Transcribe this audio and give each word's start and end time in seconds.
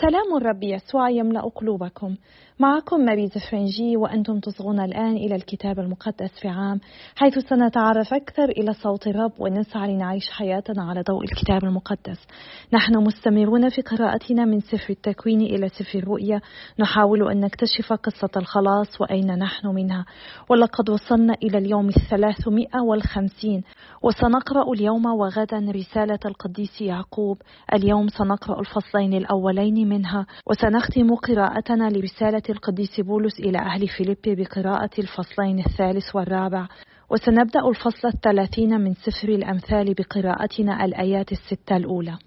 سلام 0.00 0.36
الرب 0.36 0.62
يسوع 0.62 1.10
يملأ 1.10 1.40
قلوبكم. 1.40 2.16
معكم 2.58 3.00
ماري 3.00 3.26
زفرنجي 3.26 3.96
وأنتم 3.96 4.40
تصغون 4.40 4.80
الآن 4.80 5.16
إلى 5.16 5.34
الكتاب 5.34 5.78
المقدس 5.78 6.30
في 6.40 6.48
عام 6.48 6.80
حيث 7.16 7.38
سنتعرف 7.38 8.14
أكثر 8.14 8.44
إلى 8.44 8.72
صوت 8.72 9.06
الرب 9.06 9.32
ونسعى 9.38 9.94
لنعيش 9.94 10.30
حياتنا 10.30 10.82
على 10.82 11.02
ضوء 11.02 11.24
الكتاب 11.24 11.64
المقدس. 11.64 12.26
نحن 12.72 12.96
مستمرون 12.96 13.68
في 13.68 13.82
قراءتنا 13.82 14.44
من 14.44 14.60
سفر 14.60 14.90
التكوين 14.90 15.40
إلى 15.40 15.68
سفر 15.68 15.98
الرؤيا. 15.98 16.40
نحاول 16.78 17.30
أن 17.30 17.40
نكتشف 17.40 17.92
قصة 17.92 18.30
الخلاص 18.36 19.00
وأين 19.00 19.38
نحن 19.38 19.66
منها. 19.66 20.04
ولقد 20.48 20.90
وصلنا 20.90 21.34
إلى 21.42 21.58
اليوم 21.58 21.88
الثلاثمائة 21.88 22.80
والخمسين. 22.80 23.62
وسنقرأ 24.02 24.72
اليوم 24.72 25.06
وغدا 25.06 25.58
رسالة 25.58 26.18
القديس 26.26 26.80
يعقوب. 26.80 27.42
اليوم 27.74 28.08
سنقرأ 28.08 28.60
الفصلين 28.60 29.14
الأولين 29.14 29.88
منها 29.88 30.26
وسنختم 30.46 31.14
قراءتنا 31.14 31.90
لرسالة 31.90 32.42
القديس 32.50 33.00
بولس 33.00 33.40
إلى 33.40 33.58
أهل 33.58 33.88
فيليبي 33.88 34.44
بقراءة 34.44 34.90
الفصلين 34.98 35.58
الثالث 35.58 36.16
والرابع. 36.16 36.68
وسنبدأ 37.10 37.68
الفصل 37.68 38.08
الثلاثين 38.08 38.80
من 38.80 38.94
سفر 38.94 39.28
الأمثال 39.28 39.94
بقراءتنا 39.94 40.84
الآيات 40.84 41.32
الستة 41.32 41.76
الأولى. 41.76 42.18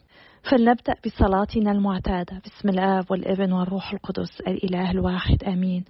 فلنبدأ 0.51 0.95
بصلاتنا 1.05 1.71
المعتادة. 1.71 2.41
بسم 2.45 2.70
الآب 2.70 3.05
والإبن 3.12 3.51
والروح 3.51 3.93
القدس 3.93 4.41
الإله 4.48 4.91
الواحد 4.91 5.43
آمين. 5.43 5.85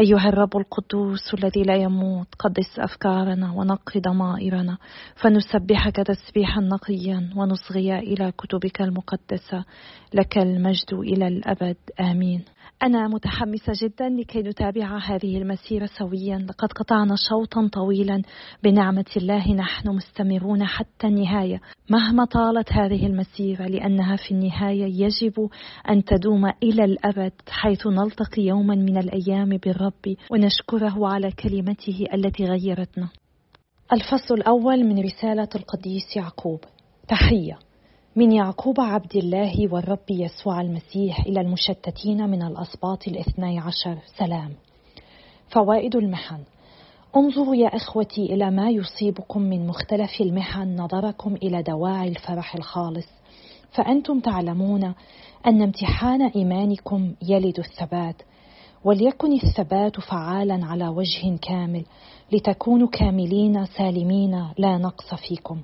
أيها 0.00 0.28
الرب 0.28 0.56
القدوس 0.56 1.34
الذي 1.34 1.62
لا 1.62 1.74
يموت 1.76 2.26
قدس 2.38 2.78
أفكارنا 2.78 3.52
ونقي 3.52 4.00
ضمائرنا 4.00 4.78
فنسبحك 5.14 5.96
تسبيحا 5.96 6.60
نقيا 6.60 7.30
ونصغي 7.36 7.98
إلى 7.98 8.32
كتبك 8.32 8.80
المقدسة 8.80 9.64
لك 10.14 10.38
المجد 10.38 10.92
إلى 10.92 11.28
الأبد. 11.28 11.76
آمين. 12.00 12.44
أنا 12.82 13.08
متحمسة 13.08 13.72
جدا 13.82 14.08
لكي 14.08 14.42
نتابع 14.42 14.98
هذه 14.98 15.38
المسيرة 15.38 15.86
سويا. 15.98 16.38
لقد 16.38 16.72
قطعنا 16.72 17.14
شوطا 17.28 17.68
طويلا. 17.72 18.22
بنعمة 18.64 19.04
الله 19.16 19.54
نحن 19.54 19.88
مستمرون 19.88 20.64
حتى 20.64 21.06
النهاية. 21.06 21.60
مهما 21.90 22.24
طالت 22.24 22.72
هذه 22.72 23.06
المسيرة 23.06 23.66
لأنها 23.66 24.16
في 24.16 24.30
النهاية 24.30 25.04
يجب 25.04 25.48
أن 25.90 26.04
تدوم 26.04 26.46
إلى 26.62 26.84
الأبد 26.84 27.32
حيث 27.48 27.86
نلتقي 27.86 28.42
يوما 28.42 28.74
من 28.74 28.98
الأيام 28.98 29.48
بالرب. 29.48 30.16
ونشكره 30.32 31.08
على 31.08 31.30
كلمته 31.30 32.04
التي 32.14 32.44
غيرتنا. 32.44 33.08
الفصل 33.92 34.34
الأول 34.34 34.84
من 34.84 34.98
رسالة 35.04 35.48
القديس 35.54 36.16
يعقوب. 36.16 36.60
تحية. 37.08 37.65
من 38.16 38.32
يعقوب 38.32 38.80
عبد 38.80 39.16
الله 39.16 39.72
والرب 39.72 40.10
يسوع 40.10 40.60
المسيح 40.60 41.20
إلى 41.20 41.40
المشتتين 41.40 42.30
من 42.30 42.42
الأسباط 42.42 43.08
الاثني 43.08 43.58
عشر. 43.58 43.98
سلام. 44.18 44.52
فوائد 45.48 45.96
المحن. 45.96 46.38
انظروا 47.16 47.56
يا 47.56 47.76
إخوتي 47.76 48.34
إلى 48.34 48.50
ما 48.50 48.70
يصيبكم 48.70 49.42
من 49.42 49.66
مختلف 49.66 50.20
المحن 50.20 50.76
نظركم 50.76 51.34
إلى 51.34 51.62
دواعي 51.62 52.08
الفرح 52.08 52.54
الخالص. 52.54 53.06
فأنتم 53.70 54.20
تعلمون 54.20 54.94
أن 55.46 55.62
امتحان 55.62 56.22
إيمانكم 56.22 57.14
يلد 57.28 57.58
الثبات 57.58 58.22
وليكن 58.84 59.32
الثبات 59.32 60.00
فعالا 60.00 60.66
على 60.66 60.88
وجه 60.88 61.36
كامل 61.42 61.84
لتكونوا 62.32 62.88
كاملين 62.88 63.66
سالمين 63.66 64.48
لا 64.58 64.78
نقص 64.78 65.14
فيكم. 65.14 65.60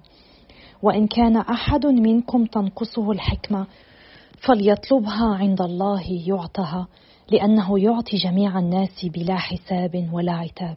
وإن 0.83 1.07
كان 1.07 1.37
أحد 1.37 1.87
منكم 1.87 2.45
تنقصه 2.45 3.11
الحكمة 3.11 3.67
فليطلبها 4.47 5.35
عند 5.35 5.63
الله 5.63 6.03
يعطها 6.27 6.89
لأنه 7.31 7.79
يعطي 7.79 8.17
جميع 8.17 8.59
الناس 8.59 9.07
بلا 9.15 9.37
حساب 9.37 10.09
ولا 10.13 10.33
عتاب. 10.33 10.77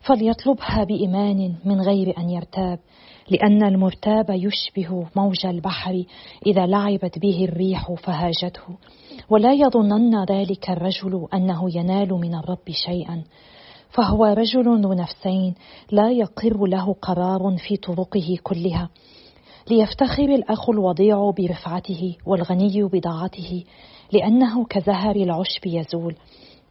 فليطلبها 0.00 0.84
بإيمان 0.84 1.54
من 1.64 1.80
غير 1.80 2.18
أن 2.18 2.30
يرتاب 2.30 2.78
لأن 3.30 3.62
المرتاب 3.62 4.30
يشبه 4.30 5.06
موج 5.16 5.46
البحر 5.46 6.04
إذا 6.46 6.66
لعبت 6.66 7.18
به 7.18 7.44
الريح 7.44 7.92
فهاجته. 7.92 8.62
ولا 9.30 9.52
يظنن 9.52 10.24
ذلك 10.24 10.70
الرجل 10.70 11.26
أنه 11.34 11.76
ينال 11.76 12.12
من 12.12 12.34
الرب 12.34 12.70
شيئا. 12.86 13.22
فهو 13.90 14.24
رجل 14.24 14.82
ذو 14.82 14.92
نفسين 14.92 15.54
لا 15.92 16.10
يقر 16.10 16.66
له 16.66 16.92
قرار 17.02 17.56
في 17.68 17.76
طرقه 17.76 18.38
كلها. 18.42 18.88
ليفتخر 19.70 20.24
الأخ 20.24 20.70
الوضيع 20.70 21.30
برفعته 21.30 22.16
والغني 22.26 22.82
بضاعته 22.82 23.64
لأنه 24.12 24.64
كزهر 24.64 25.16
العشب 25.16 25.66
يزول. 25.66 26.14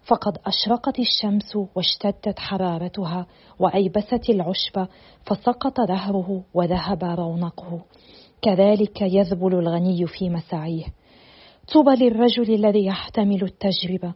فقد 0.08 0.38
أشرقت 0.46 1.00
الشمس 1.00 1.56
واشتدت 1.76 2.40
حرارتها 2.40 3.28
وأيبست 3.59 4.30
العشب 4.30 4.88
فسقط 5.26 5.82
دهره 5.82 6.44
وذهب 6.54 7.04
رونقه. 7.04 7.82
كذلك 8.42 9.02
يذبل 9.02 9.59
الغني 9.59 10.08
في 10.08 10.30
مساعيه. 10.30 10.86
طوبى 11.74 11.92
للرجل 11.92 12.54
الذي 12.54 12.86
يحتمل 12.86 13.44
التجربة 13.44 14.14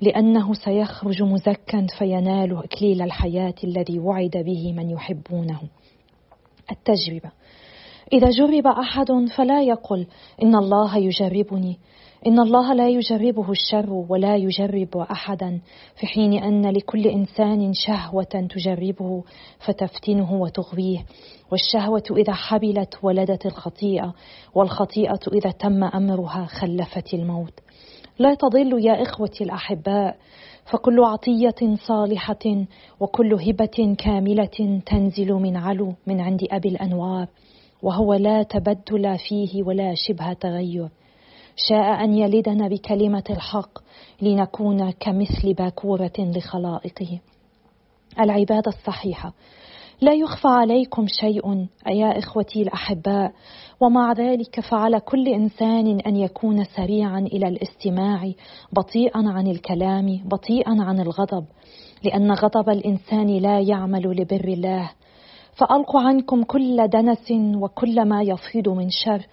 لأنه 0.00 0.54
سيخرج 0.54 1.22
مزكا 1.22 1.86
فينال 1.98 2.58
إكليل 2.64 3.02
الحياة 3.02 3.54
الذي 3.64 3.98
وعد 3.98 4.36
به 4.46 4.72
من 4.72 4.90
يحبونه. 4.90 5.60
التجربة. 6.70 7.30
إذا 8.12 8.30
جرب 8.30 8.66
أحد 8.66 9.06
فلا 9.36 9.62
يقل 9.62 10.06
إن 10.42 10.54
الله 10.56 10.96
يجربني. 10.96 11.78
إن 12.26 12.40
الله 12.40 12.74
لا 12.74 12.88
يجربه 12.88 13.50
الشر 13.50 14.04
ولا 14.08 14.36
يجرب 14.36 14.96
أحدا 14.96 15.60
في 16.00 16.06
حين 16.06 16.32
أن 16.32 16.70
لكل 16.70 17.06
إنسان 17.06 17.72
شهوة 17.72 18.48
تجربه 18.50 19.22
فتفتنه 19.58 20.32
وتغويه. 20.32 21.04
والشهوة 21.52 22.02
إذا 22.10 22.32
حبلت 22.32 22.98
ولدت 23.02 23.46
الخطيئة 23.46 24.14
والخطيئة 24.54 25.20
إذا 25.32 25.50
تم 25.50 25.84
أمرها 25.84 26.46
خلفت 26.46 27.14
الموت. 27.14 27.60
لا 28.18 28.34
تضل 28.34 28.84
يا 28.84 29.02
إخوتي 29.02 29.44
الأحباء 29.44 30.16
فكل 30.72 31.04
عطية 31.04 31.76
صالحة 31.86 32.66
وكل 33.00 33.34
هبة 33.34 33.96
كاملة 33.98 34.80
تنزل 34.86 35.32
من 35.32 35.56
علو 35.56 35.94
من 36.06 36.20
عند 36.20 36.40
أبي 36.50 36.68
الأنوار. 36.68 37.28
وهو 37.82 38.14
لا 38.14 38.42
تبدل 38.42 39.18
فيه 39.28 39.62
ولا 39.62 39.94
شبه 39.94 40.32
تغير. 40.32 40.88
شاء 41.56 42.04
أن 42.04 42.14
يلدنا 42.14 42.68
بكلمة 42.68 43.24
الحق 43.30 43.78
لنكون 44.22 44.90
كمثل 44.90 45.54
باكورة 45.54 46.12
لخلائقه. 46.18 47.20
العبادة 48.20 48.68
الصحيحة. 48.68 49.32
لا 50.00 50.12
يخفى 50.12 50.48
عليكم 50.48 51.06
شيء 51.06 51.66
يا 51.86 52.18
إخوتي 52.18 52.62
الأحباء 52.62 53.32
ومع 53.80 54.12
ذلك 54.12 54.60
فعلى 54.60 55.00
كل 55.00 55.28
إنسان 55.28 56.00
أن 56.00 56.16
يكون 56.16 56.64
سريعا 56.64 57.18
إلى 57.18 57.48
الاستماع 57.48 58.32
بطيئا 58.72 59.28
عن 59.28 59.46
الكلام 59.46 60.20
بطيئا 60.24 60.82
عن 60.82 61.00
الغضب. 61.00 61.44
لأن 62.04 62.32
غضب 62.32 62.68
الإنسان 62.68 63.26
لا 63.26 63.60
يعمل 63.60 64.02
لبر 64.02 64.48
الله. 64.48 64.90
فألقوا 65.52 66.00
عنكم 66.00 66.42
كل 66.42 66.88
دنس 66.88 67.32
وكل 67.56 68.04
ما 68.04 68.22
يفيض 68.22 68.68
من 68.68 68.90
شر 68.90 69.26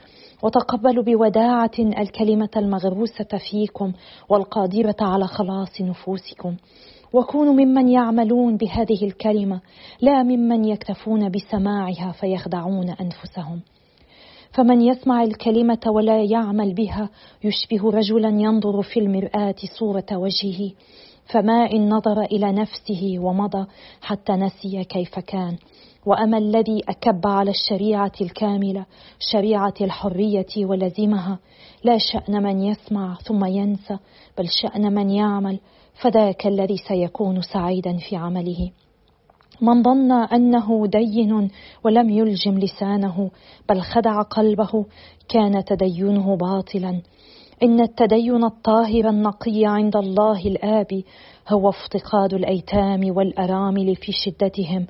وتقبلوا 0.44 1.04
بوداعة 1.04 1.72
الكلمة 1.80 2.50
المغروسة 2.58 3.40
فيكم 3.52 3.94
والقادرة 4.30 4.96
على 5.02 5.28
خلاص 5.28 5.82
نفوسكم. 5.82 6.56
وكونوا 7.14 7.54
ممن 7.54 7.90
يعملون 7.90 8.58
بهذه 8.58 9.04
الكلمة 9.04 9.62
لا 10.02 10.24
ممن 10.24 10.66
يكتفون 10.66 11.30
بسماعها 11.30 12.12
فيخدعون 12.12 12.90
أنفسهم. 12.90 13.62
فمن 14.52 14.82
يسمع 14.82 15.24
الكلمة 15.24 15.80
ولا 15.88 16.24
يعمل 16.24 16.74
بها 16.74 17.10
يشبه 17.44 17.90
رجلا 17.90 18.30
ينظر 18.30 18.82
في 18.82 19.00
المرآة 19.00 19.56
صورة 19.80 20.06
وجهه 20.12 20.72
فما 21.26 21.72
إن 21.72 21.90
نظر 21.90 22.22
إلى 22.22 22.52
نفسه 22.52 23.16
ومضى 23.20 23.66
حتى 24.02 24.34
نسي 24.34 24.84
كيف 24.84 25.20
كان. 25.20 25.58
وأما 26.06 26.38
الذي 26.38 26.82
أكب 26.90 27.28
على 27.28 27.52
الشريعة 27.52 28.12
الكاملة 28.22 28.86
شريعة 29.32 29.74
الحرية 29.82 30.66
ولزمها 30.66 31.40
لا 31.84 31.98
شأن 31.98 32.44
من 32.44 32.62
يسمع 32.62 33.16
ثم 33.16 33.46
ينسى 33.46 33.98
بل 34.38 34.48
شأن 34.50 34.94
من 34.94 35.10
يعمل 35.10 35.60
فذاك 35.94 36.48
الذي 36.48 36.78
سيكون 36.78 37.42
سعيدا 37.42 37.98
في 37.98 38.16
عمله. 38.16 38.72
من 39.62 39.84
ظن 39.84 40.12
أنه 40.12 40.88
دين 40.88 41.50
ولم 41.84 42.10
يلجم 42.10 42.60
لسانه 42.60 43.32
بل 43.70 43.82
خدع 43.82 44.22
قلبه 44.22 44.86
كان 45.30 45.64
تدينه 45.66 46.36
باطلا. 46.36 47.02
إن 47.64 47.82
التدين 47.82 48.44
الطاهر 48.44 49.10
النقي 49.10 49.66
عند 49.66 49.96
الله 49.96 50.42
الاب 50.46 51.04
هو 51.50 51.70
افتقاد 51.70 52.34
الأيتام 52.34 53.18
والأرامل 53.18 53.96
في 53.96 54.12
شدتهم 54.12 54.88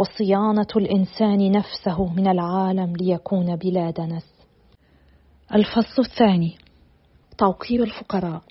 وصيانة 0.00 0.66
الإنسان 0.76 1.52
نفسه 1.52 2.14
من 2.14 2.28
العالم 2.28 2.96
ليكون 2.96 3.56
بلا 3.56 3.90
دنس 3.90 4.26
الفصل 5.54 6.02
الثاني. 6.02 6.56
توقير 7.38 7.82
الفقراء. 7.82 8.42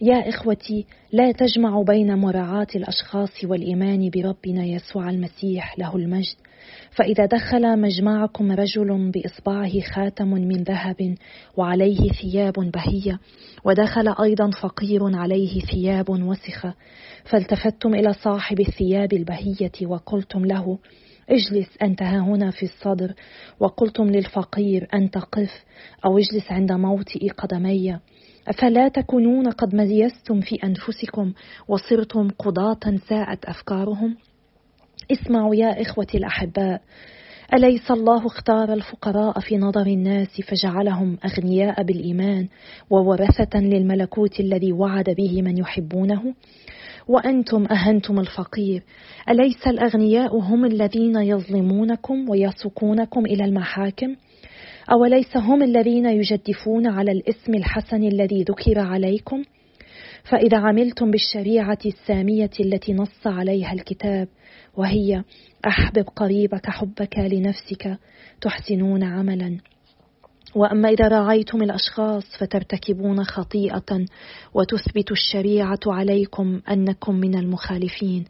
يا 0.00 0.28
إخوتي 0.28 0.86
لا 1.12 1.32
تجمع 1.32 1.82
بين 1.82 2.18
مراعاة 2.18 2.66
الأشخاص 2.74 3.44
والإيمان 3.44 4.10
بربنا 4.10 4.64
يسوع 4.64 5.10
المسيح 5.10 5.78
له 5.78 5.96
المجد. 5.96 6.36
فإذا 6.90 7.26
دخل 7.26 7.80
مجمعكم 7.80 8.52
رجل 8.52 9.10
بإصبعه 9.10 9.80
خاتم 9.80 10.28
من 10.28 10.62
ذهب 10.62 11.14
وعليه 11.56 12.08
ثياب 12.08 12.52
بهية 12.52 13.18
ودخل 13.64 14.14
أيضا 14.22 14.50
فقير 14.50 15.16
عليه 15.16 15.60
ثياب 15.60 16.10
وسخة 16.10 16.74
فالتفتم 17.24 17.94
إلى 17.94 18.12
صاحب 18.12 18.60
الثياب 18.60 19.12
البهية 19.12 19.86
وقلتم 19.86 20.44
له 20.44 20.78
اجلس 21.30 21.68
أنت 21.82 22.02
ها 22.02 22.18
هنا 22.18 22.50
في 22.50 22.62
الصدر 22.62 23.14
وقلتم 23.60 24.04
للفقير 24.04 24.88
أنت 24.94 25.18
قف 25.18 25.64
أو 26.04 26.18
اجلس 26.18 26.52
عند 26.52 26.72
موطئ 26.72 27.28
قدمي. 27.28 27.98
أفلا 28.48 28.88
تكونون 28.88 29.50
قد 29.50 29.74
ميزتم 29.74 30.40
في 30.40 30.54
أنفسكم 30.64 31.32
وصرتم 31.68 32.28
قضاة 32.30 32.96
ساءت 33.08 33.44
أفكارهم؟ 33.44 34.16
اسمعوا 35.10 35.54
يا 35.54 35.82
إخوتي 35.82 36.18
الأحباء 36.18 36.80
أليس 37.54 37.90
الله 37.90 38.26
اختار 38.26 38.72
الفقراء 38.72 39.40
في 39.40 39.56
نظر 39.56 39.86
الناس 39.86 40.40
فجعلهم 40.40 41.18
أغنياء 41.24 41.82
بالإيمان 41.82 42.48
وورثة 42.90 43.60
للملكوت 43.60 44.40
الذي 44.40 44.72
وعد 44.72 45.10
به 45.10 45.42
من 45.42 45.58
يحبونه؟ 45.58 46.34
وأنتم 47.08 47.66
أهنتم 47.66 48.20
الفقير 48.20 48.82
أليس 49.28 49.66
الأغنياء 49.66 50.36
هم 50.36 50.64
الذين 50.64 51.16
يظلمونكم 51.16 52.28
ويسوقونكم 52.28 53.26
إلى 53.26 53.44
المحاكم؟ 53.44 54.16
أوليس 54.92 55.36
هم 55.36 55.62
الذين 55.62 56.06
يجدفون 56.06 56.86
على 56.86 57.12
الاسم 57.12 57.54
الحسن 57.54 58.04
الذي 58.04 58.42
ذكر 58.42 58.78
عليكم؟ 58.78 59.42
فإذا 60.30 60.58
عملتم 60.58 61.10
بالشريعة 61.10 61.78
السامية 61.86 62.50
التي 62.60 62.92
نص 62.92 63.26
عليها 63.26 63.72
الكتاب 63.72 64.28
وهي 64.76 65.24
أحبب 65.66 66.04
قريبك 66.16 66.70
حبك 66.70 67.18
لنفسك 67.18 67.98
تحسنون 68.40 69.04
عملا. 69.04 69.58
وأما 70.54 70.88
إذا 70.88 71.08
راعيتم 71.08 71.62
الأشخاص 71.62 72.24
فترتكبون 72.38 73.24
خطيئة 73.24 74.06
وتثبت 74.54 75.12
الشريعة 75.12 75.80
عليكم 75.86 76.60
أنكم 76.70 77.14
من 77.14 77.38
المخالفين. 77.38 78.24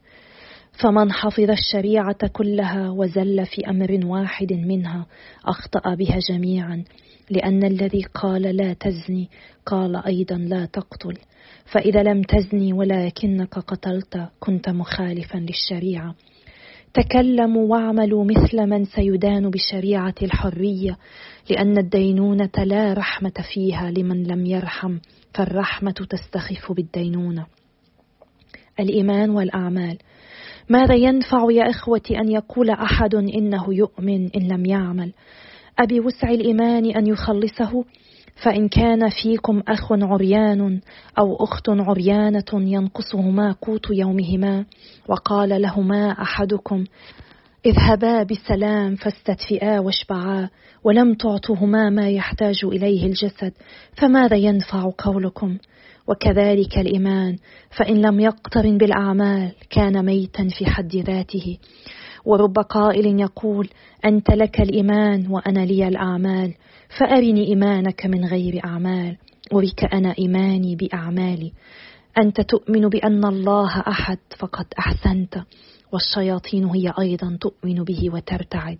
فمن 0.83 1.12
حفظ 1.12 1.50
الشريعة 1.50 2.27
كلها 2.33 2.91
وزل 2.91 3.47
في 3.47 3.71
أمر 3.71 4.00
واحد 4.05 4.53
منها 4.53 5.06
أخطأ 5.44 5.94
بها 5.94 6.19
جميعا 6.31 6.85
لأن 7.31 7.65
الذي 7.65 8.03
قال 8.03 8.43
لا 8.43 8.73
تزني 8.73 9.29
قال 9.67 9.97
أيضا 9.97 10.37
لا 10.37 10.65
تقتل. 10.65 11.19
فإذا 11.65 12.03
لم 12.03 12.23
تزني 12.23 12.73
ولكنك 12.73 13.59
قتلت 13.59 14.29
كنت 14.41 14.69
مخالفا 14.69 15.39
للشريعة. 15.39 16.15
تكلموا 16.94 17.69
واعملوا 17.69 18.25
مثل 18.25 18.67
من 18.67 18.85
سيدان 18.85 19.50
بشريعة 19.50 20.15
الحرية 20.23 20.99
لأن 21.50 21.79
الدينونة 21.79 22.65
لا 22.65 22.93
رحمة 22.93 23.44
فيها 23.55 23.91
لمن 23.91 24.23
لم 24.23 24.47
يرحم 24.47 24.99
فالرحمة 25.35 26.06
تستخف 26.11 26.73
بالدينونة. 26.73 27.47
الإيمان 28.81 29.31
والأعمال. 29.31 29.99
ماذا 30.69 30.94
ينفع 30.94 31.47
يا 31.50 31.71
إخوتي 31.71 32.19
أن 32.19 32.29
يقول 32.29 32.71
أحد 32.71 33.15
إنه 33.15 33.75
يؤمن 33.75 34.31
إن 34.37 34.49
لم 34.49 34.67
يعمل؟ 34.67 35.12
أبي 35.79 36.00
وسع 36.00 36.31
الإيمان 36.31 36.87
أن 36.91 37.06
يخلصه؟ 37.06 37.85
فإن 38.43 38.69
كان 38.69 39.09
فيكم 39.09 39.62
أخ 39.69 39.93
عريان 39.93 40.81
أو 41.19 41.44
أخت 41.44 41.69
عريانة 41.69 42.53
ينقصهما 42.53 43.53
قوت 43.62 43.87
يومهما 43.91 44.65
وقال 45.09 45.62
لهما 45.62 46.11
أحدكم 46.11 46.85
اذهبا 47.67 48.23
بسلام 48.23 48.94
فاستدفئا 48.94 49.79
واشبعا 49.79 50.49
ولم 50.85 51.15
تعطهما 51.15 51.91
ما 51.91 52.11
يحتاج 52.11 52.65
إليه 52.65 53.06
الجسد 53.06 53.53
فماذا 53.97 54.37
ينفع 54.37 54.91
قولكم؟ 54.99 55.59
وكذلك 56.09 56.79
الإيمان 56.79 57.37
فإن 57.71 58.03
لم 58.06 58.21
يقترن 58.21 58.79
بالأعمال 58.79 59.53
كان 59.71 60.05
ميتا 60.05 60.49
في 60.49 60.67
حد 60.67 60.97
ذاته. 60.97 61.59
ورب 62.25 62.59
قائل 62.59 63.21
يقول 63.21 63.69
أنت 64.05 64.31
لك 64.31 64.61
الإيمان 64.61 65.27
وأنا 65.31 65.61
لي 65.61 65.89
الأعمال 65.89 66.55
فأرني 66.99 67.49
إيمانك 67.49 68.07
من 68.07 68.25
غير 68.25 68.61
أعمال 68.65 69.17
أريك 69.53 69.95
أنا 69.95 70.15
إيماني 70.19 70.77
بأعمالي. 70.77 71.53
أنت 72.19 72.41
تؤمن 72.41 72.89
بأن 72.89 73.25
الله 73.25 73.81
أحد 73.81 74.19
فقد 74.39 74.67
أحسنت 74.79 75.43
والشياطين 75.93 76.65
هي 76.65 76.93
أيضا 77.01 77.39
تؤمن 77.41 77.85
به 77.85 78.11
وترتعد. 78.15 78.79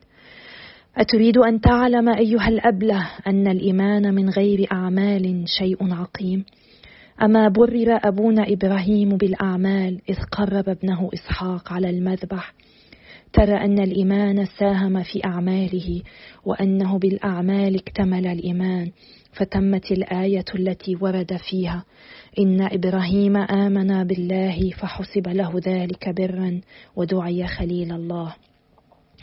أتريد 0.97 1.38
أن 1.38 1.61
تعلم 1.61 2.09
أيها 2.09 2.49
الأبله 2.49 3.11
أن 3.27 3.49
الإيمان 3.49 4.15
من 4.15 4.31
غير 4.31 4.67
أعمال 4.73 5.45
شيء 5.59 5.95
عقيم؟ 5.95 6.45
أما 7.23 7.49
برر 7.49 8.00
أبونا 8.05 8.45
إبراهيم 8.49 9.17
بالأعمال 9.17 10.00
إذ 10.09 10.17
قرب 10.33 10.69
ابنه 10.69 11.11
إسحاق 11.15 11.73
على 11.73 11.91
المذبح 11.91 12.55
ترى 13.32 13.56
أن 13.56 13.79
الإيمان 13.79 14.46
ساهم 14.58 15.02
في 15.02 15.25
أعماله 15.25 16.02
وأنه 16.44 16.99
بالأعمال 16.99 17.76
اكتمل 17.76 18.26
الإيمان 18.26 18.90
فتمت 19.32 19.93
الآية 19.93 20.44
التي 20.55 20.96
ورد 21.00 21.37
فيها 21.50 21.84
إن 22.38 22.62
إبراهيم 22.62 23.37
آمن 23.37 24.05
بالله 24.05 24.70
فحسب 24.70 25.29
له 25.29 25.52
ذلك 25.67 26.08
برا 26.08 26.61
ودعي 26.96 27.46
خليل 27.46 27.93
الله. 27.93 28.34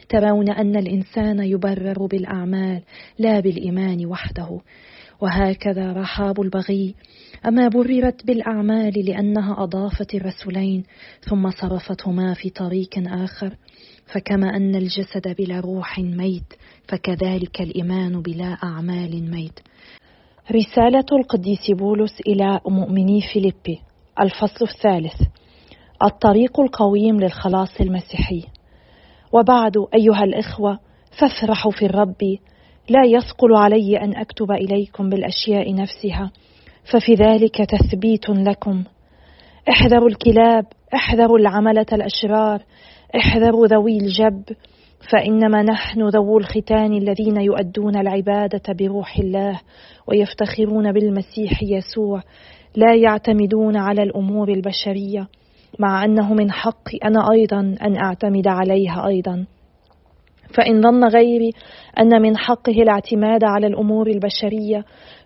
ترون 0.10 0.50
أن 0.50 0.76
الإنسان 0.76 1.40
يبرر 1.40 2.06
بالأعمال 2.06 2.82
لا 3.20 3.40
بالإيمان 3.40 4.06
وحده. 4.06 4.60
وهكذا 5.22 5.94
رحاب 5.94 6.42
البغي. 6.42 6.96
أما 7.48 7.68
بررت 7.68 8.26
بالأعمال 8.26 9.06
لأنها 9.06 9.64
أضافت 9.64 10.16
الرسولين 10.16 10.84
ثم 11.22 11.50
صرفتهما 11.52 12.34
في 12.34 12.50
طريق 12.50 12.90
آخر. 13.08 13.56
فكما 14.06 14.56
أن 14.56 14.76
الجسد 14.76 15.36
بلا 15.38 15.60
روح 15.60 16.00
ميت 16.00 16.54
فكذلك 16.88 17.62
الإيمان 17.62 18.22
بلا 18.22 18.58
أعمال 18.64 19.32
ميت. 19.32 19.60
رسالة 20.52 21.06
القديس 21.12 21.72
بولس 21.72 22.22
إلى 22.28 22.60
مؤمني 22.68 23.22
فيليبي. 23.34 23.80
الفصل 24.20 24.66
الثالث. 24.66 25.22
الطريق 26.04 26.60
القويم 26.60 27.20
للخلاص 27.20 27.82
المسيحي. 27.82 28.44
وبعد 29.32 29.74
أيها 29.96 30.24
الإخوة 30.24 30.80
فافرحوا 31.20 31.72
في 31.72 31.86
الرب 31.86 32.38
لا 32.90 33.06
يثقل 33.06 33.56
علي 33.56 33.98
أن 33.98 34.18
أكتب 34.18 34.52
إليكم 34.52 35.10
بالأشياء 35.10 35.76
نفسها 35.76 36.32
ففي 36.92 37.14
ذلك 37.14 37.56
تثبيت 37.58 38.30
لكم. 38.30 38.84
احذروا 39.70 40.10
الكلاب 40.10 40.66
احذروا 40.94 41.40
العملة 41.40 41.86
الأشرار 41.94 42.62
احذروا 43.16 43.68
ذوي 43.68 43.98
الجب 43.98 44.44
فإنما 45.12 45.64
نحن 45.64 46.08
ذو 46.08 46.38
الختان 46.38 46.94
الذين 46.94 47.42
يؤدون 47.42 47.98
العبادة 47.98 48.74
بروح 48.80 49.18
الله 49.18 49.60
ويفتخرون 50.08 50.92
بالمسيح 50.92 51.64
يسوع 51.64 52.22
لا 52.76 52.96
يعتمدون 52.96 53.78
على 53.78 54.04
الأمور 54.04 54.50
البشرية 54.50 55.28
مع 55.80 56.06
أنه 56.06 56.34
من 56.34 56.52
حقي 56.52 56.98
أنا 57.04 57.32
أيضا 57.32 57.60
أن 57.60 57.98
أعتمد 57.98 58.48
عليها 58.48 59.08
أيضا. 59.08 59.46
فإن 60.54 60.82
ظن 60.82 61.04
غيري 61.04 61.52
أن 62.00 62.22
من 62.22 62.38
حقه 62.38 62.82
الاعتماد 62.82 63.44
على 63.44 63.68
الأمور 63.68 64.08
البشرية 64.08 64.86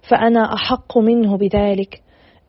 فأنا 0.10 0.54
أحق 0.54 0.98
منه 0.98 1.38
بذلك. 1.38 2.02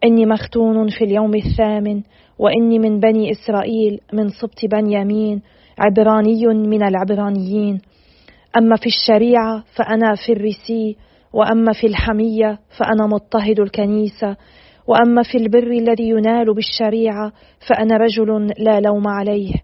إني 0.05 0.27
مختون 0.27 0.89
في 0.89 1.05
اليوم 1.05 1.35
الثامن 1.35 2.03
وإني 2.39 2.79
من 2.79 3.01
بني 3.01 3.31
إسرائيل 3.31 4.01
من 4.13 4.29
سبط 4.29 4.65
بنيامين 4.73 5.43
عبراني 5.79 6.47
من 6.47 6.83
العبرانيين. 6.83 7.81
أما 8.57 8.77
في 8.77 8.87
الشريعة 8.87 9.65
فأنا 9.77 10.15
فريسي 10.27 10.97
وأما 11.33 11.73
في 11.73 11.87
الحمية 11.87 12.59
فأنا 12.79 13.07
مضطهد 13.07 13.61
الكنيسة. 13.61 14.37
وأما 14.87 15.23
في 15.23 15.39
البر 15.39 15.71
الذي 15.71 16.09
ينال 16.09 16.55
بالشريعة 16.55 17.33
فأنا 17.69 17.97
رجل 17.97 18.53
لا 18.59 18.81
لوم 18.81 19.09
عليه. 19.09 19.55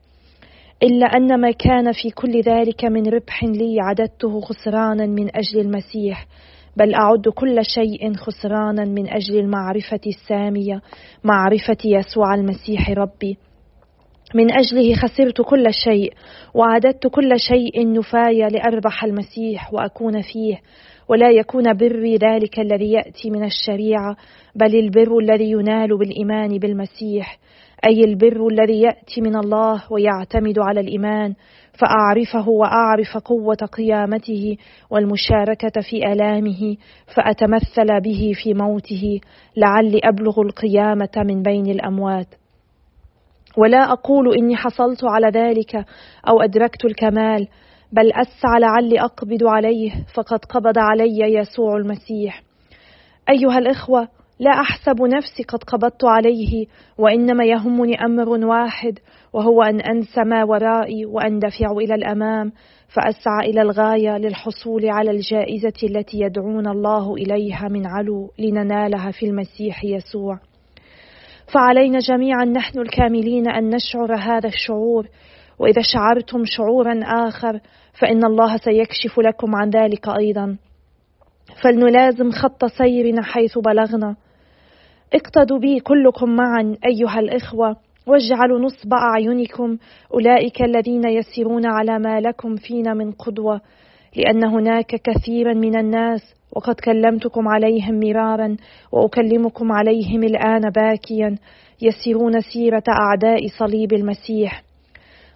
إلا 0.82 1.06
أن 1.06 1.40
ما 1.40 1.50
كان 1.50 1.92
في 1.92 2.10
كل 2.10 2.40
ذلك 2.40 2.84
من 2.84 3.06
ربح 3.06 3.44
لي 3.44 3.76
عددته 3.80 4.40
خسرانا 4.40 5.06
من 5.06 5.37
أجل 5.37 5.60
المسيح 5.60 6.26
بل 6.76 6.94
أعد 6.94 7.28
كل 7.28 7.64
شيء 7.64 8.14
خسرانا 8.14 8.84
من 8.84 9.08
أجل 9.08 9.38
المعرفة 9.38 10.00
السامية 10.06 10.80
معرفة 11.25 11.76
يسوع 11.84 12.34
المسيح 12.34 12.90
ربي. 12.90 13.37
من 14.34 14.52
أجله 14.52 14.94
خسرت 14.94 15.40
كل 15.40 15.75
شيء 15.84 16.12
وعددت 16.54 17.06
كل 17.06 17.40
شيء 17.40 17.92
نفاية 17.92 18.49
لأربح 18.49 19.04
المسيح 19.04 19.75
وأكون 19.75 20.22
فيه. 20.22 20.60
ولا 21.08 21.30
يكون 21.30 21.75
بري 21.76 22.16
ذلك 22.16 22.60
الذي 22.60 22.92
يأتي 22.92 23.30
من 23.30 23.44
الشريعة 23.44 24.16
بل 24.54 24.76
البر 24.76 25.18
الذي 25.18 25.50
ينال 25.50 25.99
بالإيمان 25.99 26.58
بالمسيح. 26.58 27.38
أي 27.87 28.04
البر 28.04 28.46
الذي 28.46 28.80
يأتي 28.80 29.20
من 29.20 29.37
الله 29.37 29.82
ويعتمد 29.90 30.58
على 30.58 30.80
الإيمان 30.80 31.34
فأعرفه 31.80 32.49
وأعرف 32.49 33.18
قوة 33.25 33.56
قيامته 33.56 34.56
والمشاركة 34.90 35.80
في 35.90 36.12
آلامه 36.12 36.76
فأتمثل 37.16 38.00
به 38.00 38.32
في 38.42 38.54
موته 38.54 39.20
لعلي 39.56 40.00
أبلغ 40.04 40.40
القيامة 40.40 41.12
من 41.16 41.42
بين 41.42 41.66
الأموات. 41.66 42.26
ولا 43.56 43.92
أقول 43.92 44.38
إني 44.38 44.56
حصلت 44.56 45.04
على 45.04 45.28
ذلك 45.28 45.75
أو 46.28 46.42
أدركت 46.42 46.84
الكمال 46.84 47.49
بل 47.92 48.12
أسعى 48.12 48.60
لعلي 48.60 49.00
أقبض 49.00 49.44
عليه 49.44 49.92
فقد 50.14 50.44
قبض 50.44 50.78
علي 50.78 51.34
يسوع 51.34 51.76
المسيح. 51.76 52.42
أيها 53.28 53.58
الإخوة 53.58 54.08
لا 54.40 54.50
أحسب 54.50 55.02
نفسي 55.02 55.42
قد 55.42 55.64
قبضت 55.64 56.04
عليه 56.04 56.66
وإنما 56.99 57.44
يهمني 57.44 58.04
أمر 58.04 58.28
واحد 58.47 58.99
وهو 59.32 59.62
أن 59.62 59.80
أنسى 59.80 60.20
ما 60.25 60.44
ورائي 60.44 61.06
وأندفع 61.06 61.70
إلى 61.70 61.94
الأمام 61.94 62.52
فأسعى 62.88 63.50
إلى 63.50 63.62
الغاية 63.62 64.18
للحصول 64.18 64.90
على 64.90 65.11
الجائزة 65.11 65.73
التي 65.82 66.20
يدعونا 66.20 66.70
الله 66.70 67.14
إليها 67.14 67.68
من 67.68 67.87
علو 67.87 68.30
لننالها 68.38 69.11
في 69.11 69.26
المسيح 69.26 69.85
يسوع. 69.85 70.38
فعلينا 71.54 71.99
جميعا 71.99 72.44
نحن 72.44 72.78
الكاملين 72.78 73.49
أن 73.49 73.75
نشعر 73.75 74.14
هذا 74.14 74.49
الشعور 74.49 75.06
وإذا 75.59 75.82
شعرتم 75.94 76.44
شعورا 76.44 77.00
آخر 77.04 77.61
فإن 78.00 78.25
الله 78.25 78.56
سيكشف 78.56 79.20
لكم 79.20 79.54
عن 79.54 79.70
ذلك 79.70 80.09
أيضا. 80.09 80.56
فلنلازم 81.62 82.30
خط 82.30 82.64
سيرنا 82.64 83.23
حيث 83.23 83.59
بلغنا. 83.59 84.16
اقتدوا 85.14 85.59
بي 85.59 85.81
كلكم 85.81 86.31
معا 86.37 86.76
أيها 86.87 87.21
الإخوة 87.21 87.76
واجعلوا 88.07 88.61
نصب 88.61 88.95
أعينكم 88.95 89.76
أولئك 90.14 90.62
الذين 90.62 91.05
يسيرون 91.05 91.67
على 91.67 91.99
ما 91.99 92.21
لكم 92.21 92.57
فينا 92.57 92.95
من 92.95 93.12
قدوة 93.12 93.61
لأن 94.17 94.45
هناك 94.45 94.87
كثيرا 94.87 95.55
من 95.55 95.79
الناس 95.79 96.35
وقد 96.57 96.75
كلمتكم 96.75 97.49
عليهم 97.49 98.00
مرارا 98.00 98.57
وأكلمكم 98.93 99.73
عليهم 99.73 100.23
الآن 100.23 100.71
باكيا 100.71 101.37
يسيرون 101.83 102.40
سيرة 102.40 102.83
أعداء 102.88 103.47
صليب 103.59 103.93
المسيح. 103.93 104.62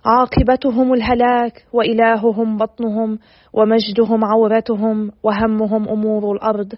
عاقبتهم 0.07 0.95
الهلاك 0.95 1.65
وإلههم 1.73 2.57
بطنهم 2.57 3.19
ومجدهم 3.53 4.25
عورتهم 4.25 5.11
وهمهم 5.23 5.89
أمور 5.89 6.33
الأرض. 6.37 6.73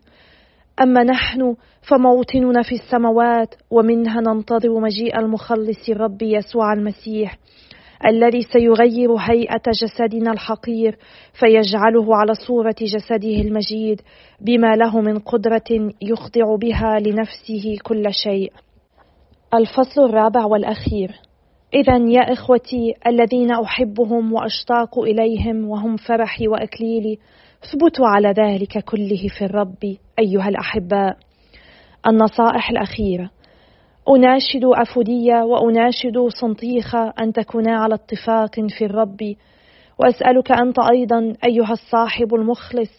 أما 0.83 1.04
نحن 1.04 1.56
فموطننا 1.83 2.62
في 2.62 2.75
السماوات 2.75 3.54
ومنها 3.71 4.21
ننتظر 4.21 4.80
مجيء 4.80 5.18
المخلص 5.18 5.88
الرب 5.88 6.23
يسوع 6.23 6.73
المسيح 6.73 7.38
الذي 8.06 8.42
سيغير 8.42 9.14
هيئة 9.14 9.62
جسدنا 9.83 10.33
الحقير 10.33 10.99
فيجعله 11.40 12.16
على 12.16 12.35
صورة 12.35 12.75
جسده 12.80 13.40
المجيد 13.40 14.00
بما 14.40 14.76
له 14.76 15.00
من 15.00 15.18
قدرة 15.18 15.92
يخضع 16.02 16.56
بها 16.61 16.99
لنفسه 17.00 17.76
كل 17.83 18.14
شيء. 18.14 18.52
الفصل 19.54 20.04
الرابع 20.04 20.45
والأخير 20.45 21.11
إذا 21.75 21.97
يا 21.97 22.33
إخوتي 22.33 22.95
الذين 23.06 23.50
أحبهم 23.50 24.33
وأشتاق 24.33 24.99
إليهم 24.99 25.68
وهم 25.68 25.97
فرحي 25.97 26.49
وأكليلي 26.49 27.18
اثبتوا 27.66 28.06
على 28.06 28.28
ذلك 28.28 28.85
كله 28.85 29.28
في 29.38 29.44
الرب 29.44 29.96
أيها 30.18 30.49
الأحباء. 30.49 31.16
النصائح 32.06 32.70
الأخيرة. 32.70 33.30
أناشد 34.08 34.64
أفودية 34.64 35.35
وأناشد 35.35 36.18
صنطيخة 36.40 37.12
أن 37.20 37.32
تكونا 37.32 37.76
على 37.76 37.94
اتفاق 37.94 38.54
في 38.78 38.85
الرب. 38.85 39.35
وأسألك 39.99 40.52
أنت 40.52 40.78
أيضا 40.78 41.35
أيها 41.44 41.73
الصاحب 41.73 42.35
المخلص 42.35 42.90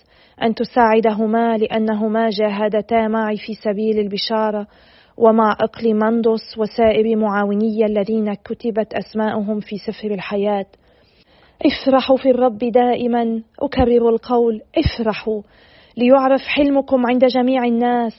أن 0.43 0.55
تساعدهما 0.55 1.57
لأنهما 1.57 2.29
جاهدتا 2.29 3.07
معي 3.07 3.37
في 3.37 3.53
سبيل 3.53 3.99
البشارة 3.99 4.67
ومع 5.17 5.51
أقليماندوس 5.51 6.57
وسائر 6.57 7.15
معاوني 7.15 7.85
الذين 7.85 8.33
كتبت 8.33 8.93
أسماءهم 8.93 9.59
في 9.59 9.77
سفر 9.77 10.11
الحياة. 10.11 10.65
افرحوا 11.65 12.17
في 12.17 12.29
الرب 12.29 12.57
دائما. 12.57 13.41
أكرر 13.59 14.09
القول 14.09 14.61
افرحوا. 14.77 15.41
ليعرف 15.97 16.41
حلمكم 16.41 17.07
عند 17.07 17.25
جميع 17.25 17.65
الناس. 17.65 18.13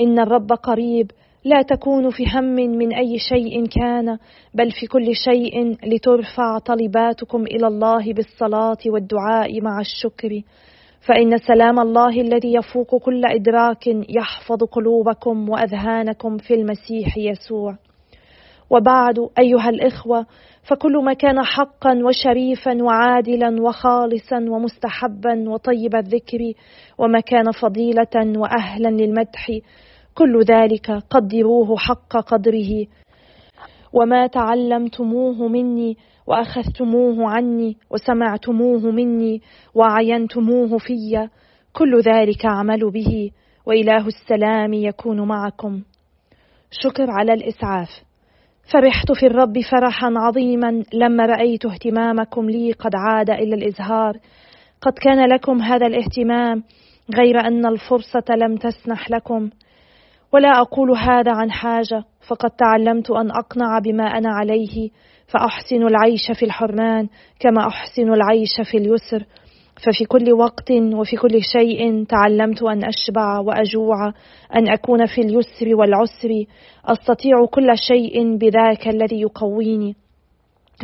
إن 0.00 0.18
الرب 0.18 0.52
قريب. 0.52 1.10
لا 1.44 1.62
تكونوا 1.62 2.10
في 2.10 2.24
هم 2.34 2.54
من 2.54 2.94
أي 2.94 3.18
شيء 3.18 3.66
كان 3.66 4.18
بل 4.54 4.70
في 4.70 4.86
كل 4.86 5.14
شيء 5.14 5.76
لترفع 5.86 6.58
طلباتكم 6.58 7.42
إلى 7.42 7.66
الله 7.66 8.12
بالصلاة 8.12 8.78
والدعاء 8.86 9.60
مع 9.60 9.80
الشكر. 9.80 10.42
فإن 11.08 11.38
سلام 11.38 11.80
الله 11.80 12.20
الذي 12.20 12.54
يفوق 12.54 12.96
كل 12.96 13.22
إدراك 13.24 13.86
يحفظ 13.86 14.64
قلوبكم 14.64 15.48
وأذهانكم 15.48 16.36
في 16.36 16.54
المسيح 16.54 17.18
يسوع. 17.18 17.87
وبعد 18.70 19.28
أيها 19.38 19.68
الإخوة 19.68 20.26
فكل 20.62 21.04
ما 21.04 21.12
كان 21.12 21.44
حقا 21.44 22.00
وشريفا 22.04 22.82
وعادلا 22.82 23.62
وخالصا 23.62 24.36
ومستحبا 24.36 25.50
وطيب 25.50 25.94
الذكر 25.94 26.52
وما 26.98 27.20
كان 27.20 27.52
فضيلة 27.62 28.38
وأهلا 28.38 28.88
للمدح 28.88 29.50
كل 30.14 30.42
ذلك 30.42 30.90
قدروه 30.90 31.76
حق 31.76 32.16
قدره. 32.16 32.86
وما 33.92 34.26
تعلمتموه 34.26 35.48
مني 35.48 35.96
وأخذتموه 36.26 37.30
عني 37.30 37.76
وسمعتموه 37.90 38.90
مني 38.90 39.42
وعينتموه 39.74 40.78
في 40.78 41.28
كل 41.72 42.00
ذلك 42.00 42.46
اعملوا 42.46 42.90
به 42.90 43.30
وإله 43.66 44.06
السلام 44.06 44.72
يكون 44.72 45.28
معكم. 45.28 45.82
شكر 46.70 47.10
على 47.10 47.32
الإسعاف. 47.32 48.07
فرحت 48.72 49.12
في 49.12 49.26
الرب 49.26 49.60
فرحا 49.60 50.14
عظيما 50.16 50.82
لما 50.94 51.26
رأيت 51.26 51.66
اهتمامكم 51.66 52.50
لي 52.50 52.72
قد 52.72 52.90
عاد 52.94 53.30
إلى 53.30 53.54
الإزهار. 53.54 54.18
قد 54.80 54.92
كان 54.92 55.28
لكم 55.28 55.62
هذا 55.62 55.86
الاهتمام 55.86 56.62
غير 57.16 57.40
أن 57.40 57.66
الفرصة 57.66 58.34
لم 58.36 58.56
تسنح 58.56 59.10
لكم. 59.10 59.50
ولا 60.32 60.48
أقول 60.48 60.90
هذا 60.90 61.32
عن 61.32 61.50
حاجة 61.50 62.04
فقد 62.28 62.50
تعلمت 62.50 63.10
أن 63.10 63.30
أقنع 63.30 63.78
بما 63.78 64.04
أنا 64.04 64.28
عليه 64.28 64.90
فأحسن 65.26 65.86
العيش 65.86 66.32
في 66.38 66.44
الحرمان 66.44 67.08
كما 67.40 67.66
أحسن 67.66 68.12
العيش 68.12 68.70
في 68.70 68.76
اليسر. 68.76 69.24
ففي 69.84 70.04
كل 70.04 70.32
وقت 70.32 70.70
وفي 70.70 71.16
كل 71.16 71.42
شيء 71.42 72.04
تعلمت 72.04 72.62
أن 72.62 72.84
أشبع 72.84 73.38
وأجوع 73.38 74.12
أن 74.56 74.68
أكون 74.68 75.06
في 75.06 75.20
اليسر 75.20 75.76
والعسر. 75.76 76.44
أستطيع 76.84 77.46
كل 77.50 77.78
شيء 77.88 78.36
بذاك 78.36 78.88
الذي 78.88 79.20
يقويني. 79.20 79.96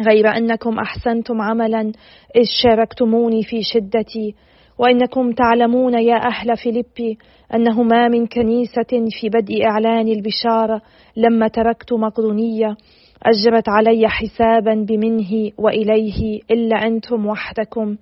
غير 0.08 0.28
أنكم 0.28 0.78
أحسنتم 0.78 1.40
عملا 1.40 1.92
إذ 2.36 2.44
شاركتموني 2.62 3.42
في 3.42 3.62
شدتي. 3.62 4.34
وإنكم 4.78 5.32
تعلمون 5.32 5.94
يا 5.94 6.16
أهل 6.16 6.56
فيليبي 6.56 7.18
أنه 7.54 7.82
ما 7.82 8.08
من 8.08 8.26
كنيسة 8.26 9.08
في 9.20 9.28
بدء 9.28 9.64
إعلان 9.66 10.08
البشارة 10.08 10.82
لما 11.16 11.48
تركت 11.48 11.92
مقدونية 11.92 12.76
اجرت 13.22 13.68
علي 13.68 14.08
حسابا 14.08 14.74
بمنه 14.74 15.50
وإليه 15.58 16.40
إلا 16.50 16.86
أنتم 16.86 17.26
وحدكم. 17.26 17.96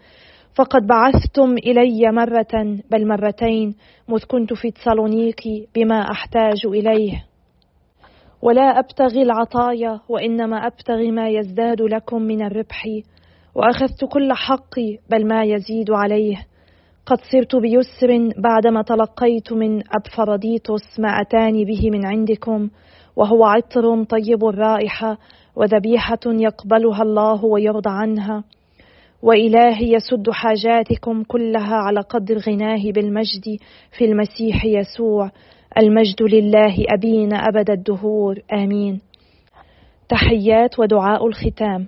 فقد 0.54 0.86
بعثتم 0.86 1.52
إلي 1.52 2.12
مرة 2.12 2.78
بل 2.90 3.08
مرتين 3.08 3.74
مذ 4.08 4.24
كنت 4.24 4.52
في 4.52 4.70
تسالونيكي 4.70 5.68
بما 5.74 6.10
أحتاج 6.10 6.66
إليه. 6.66 7.24
ولا 8.42 8.78
أبتغي 8.78 9.22
العطايا 9.22 10.00
وإنما 10.08 10.56
أبتغي 10.56 11.10
ما 11.10 11.28
يزداد 11.28 11.82
لكم 11.82 12.22
من 12.22 12.42
الربح. 12.42 12.84
وأخذت 13.54 14.04
كل 14.04 14.32
حقي 14.32 14.98
بل 15.10 15.26
ما 15.26 15.44
يزيد 15.44 15.90
عليه. 15.90 16.46
قد 17.06 17.18
صرت 17.32 17.56
بيسر 17.56 18.30
بعدما 18.38 18.82
تلقيت 18.82 19.52
من 19.52 19.82
أبفراديتوس 19.94 21.00
ما 21.00 21.08
أتاني 21.08 21.64
به 21.64 21.90
من 21.90 22.06
عندكم. 22.06 22.70
وهو 23.16 23.44
عطر 23.44 24.04
طيب 24.04 24.44
الرائحة 24.44 25.18
وذبيحة 25.56 26.20
يقبلها 26.26 27.02
الله 27.02 27.44
ويرضى 27.44 27.90
عنها. 27.90 28.44
وإلهي 29.22 29.92
يسد 29.92 30.30
حاجاتكم 30.30 31.22
كلها 31.22 31.74
على 31.74 32.00
قدر 32.00 32.38
غناه 32.38 32.90
بالمجد 32.94 33.44
في 33.98 34.04
المسيح 34.04 34.64
يسوع. 34.64 35.30
المجد 35.78 36.22
لله 36.22 36.74
أبينا 36.88 37.36
أبد 37.36 37.70
الدهور. 37.70 38.38
آمين. 38.52 39.00
تحيات 40.08 40.78
ودعاء 40.78 41.26
الختام. 41.26 41.86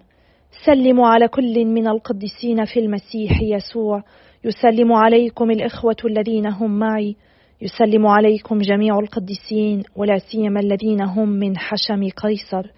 سلموا 0.67 1.09
على 1.09 1.29
كل 1.29 1.65
من 1.65 1.89
القديسين 1.89 2.65
في 2.65 2.81
المسيح 2.81 3.43
يسوع. 3.43 4.03
يسلم 4.45 4.93
عليكم 4.93 5.51
الإخوة 5.51 5.97
الذين 6.05 6.47
هم 6.47 6.79
معي. 6.79 7.17
يسلم 7.63 8.07
عليكم 8.07 8.59
جميع 8.59 8.99
القديسين 8.99 9.83
ولا 9.97 10.19
سيما 10.19 10.61
الذين 10.61 11.03
هم 11.03 11.29
من 11.29 11.57
حشم 11.57 12.09
قيصر. 12.23 12.71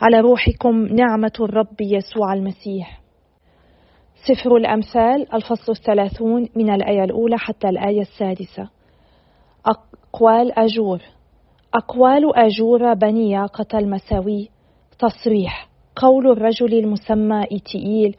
على 0.00 0.20
روحكم 0.20 0.86
نعمة 0.86 1.32
الرب 1.40 1.80
يسوع 1.80 2.32
المسيح. 2.32 3.00
سفر 4.28 4.56
الأمثال 4.56 5.34
الفصل 5.34 5.72
الثلاثون 5.72 6.48
من 6.56 6.70
الآية 6.70 7.04
الأولى 7.04 7.38
حتى 7.38 7.68
الآية 7.68 8.00
السادسة. 8.00 8.68
أقوال 9.66 10.58
أجور. 10.58 11.00
أقوال 11.74 12.36
أجور 12.36 12.94
بني 12.94 13.30
ياقة 13.30 13.78
المساوي. 13.78 14.48
تصريح. 14.98 15.68
قول 15.96 16.30
الرجل 16.30 16.74
المسمى 16.74 17.44
إتئيل 17.44 18.16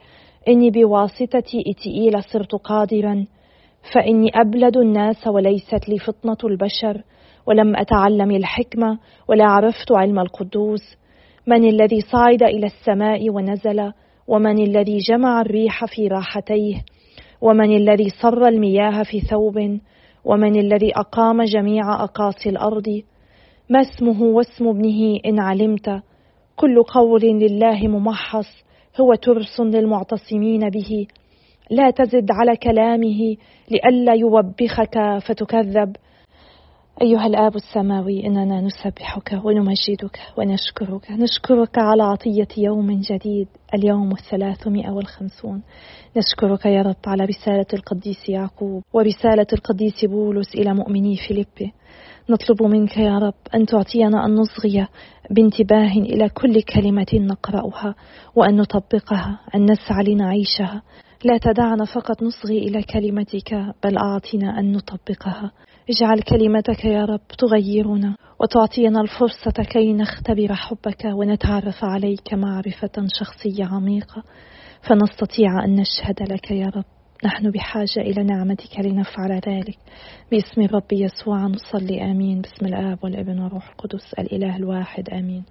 إني 0.48 0.70
بواسطة 0.70 1.62
إتئيل 1.66 2.22
صرت 2.22 2.54
قادرا 2.54 3.26
فإني 3.94 4.30
أبلد 4.34 4.76
الناس 4.76 5.26
وليست 5.26 5.88
لي 5.88 5.98
فطنة 5.98 6.36
البشر 6.44 7.02
ولم 7.46 7.76
أتعلم 7.76 8.30
الحكمة 8.30 8.98
ولا 9.28 9.44
عرفت 9.44 9.92
علم 9.92 10.18
القدوس. 10.18 10.96
من 11.46 11.68
الذي 11.68 12.00
صعد 12.00 12.42
إلى 12.42 12.66
السماء 12.66 13.30
ونزل 13.30 13.92
ومن 14.28 14.62
الذي 14.62 14.98
جمع 14.98 15.40
الريح 15.40 15.84
في 15.84 16.08
راحتيه 16.08 16.84
ومن 17.40 17.76
الذي 17.76 18.08
صر 18.22 18.48
المياه 18.48 19.02
في 19.02 19.20
ثوب 19.20 19.78
ومن 20.24 20.60
الذي 20.60 20.92
أقام 20.96 21.42
جميع 21.42 22.04
أقاصي 22.04 22.48
الأرض. 22.48 23.02
ما 23.70 23.80
اسمه 23.80 24.22
واسم 24.22 24.68
ابنه 24.68 25.18
إن 25.26 25.40
علمت؟ 25.40 26.02
كل 26.56 26.82
قول 26.82 27.22
لله 27.22 27.88
ممحص 27.88 28.64
هو 29.00 29.14
ترس 29.14 29.60
للمعتصمين 29.60 30.70
به. 30.70 31.06
لا 31.70 31.90
تزد 31.90 32.26
على 32.30 32.56
كلامه 32.56 33.36
لئلا 33.70 34.12
يوبخك 34.12 35.18
فتكذب. 35.26 35.96
أيها 37.00 37.26
الآب 37.26 37.56
السماوي 37.56 38.26
إننا 38.26 38.60
نسبحك 38.60 39.40
ونمجدك 39.44 40.18
ونشكرك. 40.38 41.10
نشكرك 41.10 41.78
على 41.78 42.02
عطية 42.02 42.48
يوم 42.58 43.00
جديد 43.00 43.48
اليوم 43.74 44.12
الثلاثمائة 44.12 44.90
والخمسون. 44.90 45.62
نشكرك 46.16 46.66
يا 46.66 46.82
رب 46.82 46.96
على 47.06 47.24
رسالة 47.24 47.66
القديس 47.74 48.28
يعقوب 48.28 48.82
ورسالة 48.92 49.46
القديس 49.52 50.04
بولس 50.04 50.54
إلى 50.54 50.74
مؤمني 50.74 51.16
فيليبي. 51.16 51.72
نطلب 52.30 52.62
منك 52.62 52.96
يا 52.96 53.18
رب 53.18 53.34
أن 53.54 53.66
تعطينا 53.66 54.26
أن 54.26 54.34
نصغي 54.34 54.86
بانتباه 55.30 55.92
إلى 55.92 56.28
كل 56.28 56.62
كلمة 56.62 57.06
نقرأها 57.14 57.94
وأن 58.36 58.56
نطبقها 58.56 59.40
أن 59.54 59.70
نسعى 59.70 60.04
لنعيشها. 60.04 60.82
لا 61.24 61.38
تدعنا 61.38 61.84
فقط 61.84 62.22
نصغي 62.22 62.58
إلى 62.58 62.82
كلمتك 62.82 63.54
بل 63.84 63.98
أعطنا 63.98 64.58
أن 64.58 64.72
نطبقها. 64.72 65.52
اجعل 65.90 66.22
كلمتك 66.22 66.84
يا 66.84 67.04
رب 67.04 67.20
تغيرنا 67.38 68.16
وتعطينا 68.40 69.00
الفرصة 69.00 69.62
كي 69.62 69.92
نختبر 69.92 70.54
حبك 70.54 71.04
ونتعرف 71.04 71.84
عليك 71.84 72.34
معرفة 72.34 73.06
شخصية 73.18 73.64
عميقة. 73.64 74.22
فنستطيع 74.88 75.64
أن 75.64 75.74
نشهد 75.74 76.32
لك 76.32 76.50
يا 76.50 76.66
رب. 76.66 76.84
نحن 77.24 77.50
بحاجة 77.50 78.00
إلى 78.00 78.22
نعمتك 78.22 78.80
لنفعل 78.80 79.32
ذلك. 79.32 79.78
باسم 80.30 80.60
الرب 80.60 80.92
يسوع 80.92 81.46
نصلي 81.46 82.10
آمين. 82.10 82.40
باسم 82.40 82.66
الآب 82.66 82.98
والابن 83.04 83.38
والروح 83.38 83.68
القدس 83.68 84.14
الإله 84.18 84.56
الواحد 84.56 85.08
آمين. 85.10 85.44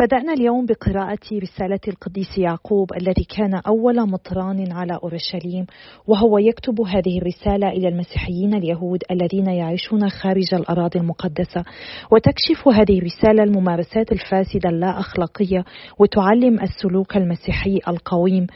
بدأنا 0.00 0.32
اليوم 0.32 0.66
بقراءة 0.66 1.18
رسالة 1.32 1.80
القديس 1.88 2.38
يعقوب 2.38 2.92
الذي 2.92 3.24
كان 3.36 3.54
أول 3.54 4.10
مطران 4.10 4.72
على 4.72 4.98
أورشليم 5.02 5.66
وهو 6.06 6.38
يكتب 6.38 6.80
هذه 6.80 7.18
الرسالة 7.18 7.68
إلى 7.68 7.88
المسيحيين 7.88 8.54
اليهود 8.54 8.98
الذين 9.10 9.46
يعيشون 9.46 10.08
خارج 10.08 10.54
الأراضي 10.54 10.98
المقدسة. 10.98 11.64
وتكشف 12.12 12.68
هذه 12.68 12.98
الرسالة 12.98 13.42
الممارسات 13.42 14.12
الفاسدة 14.12 14.68
اللا 14.68 15.00
أخلاقية 15.00 15.64
وتعلم 15.98 16.60
السلوك 16.60 17.16
المسيحي 17.16 17.80
القويم. 17.88 18.46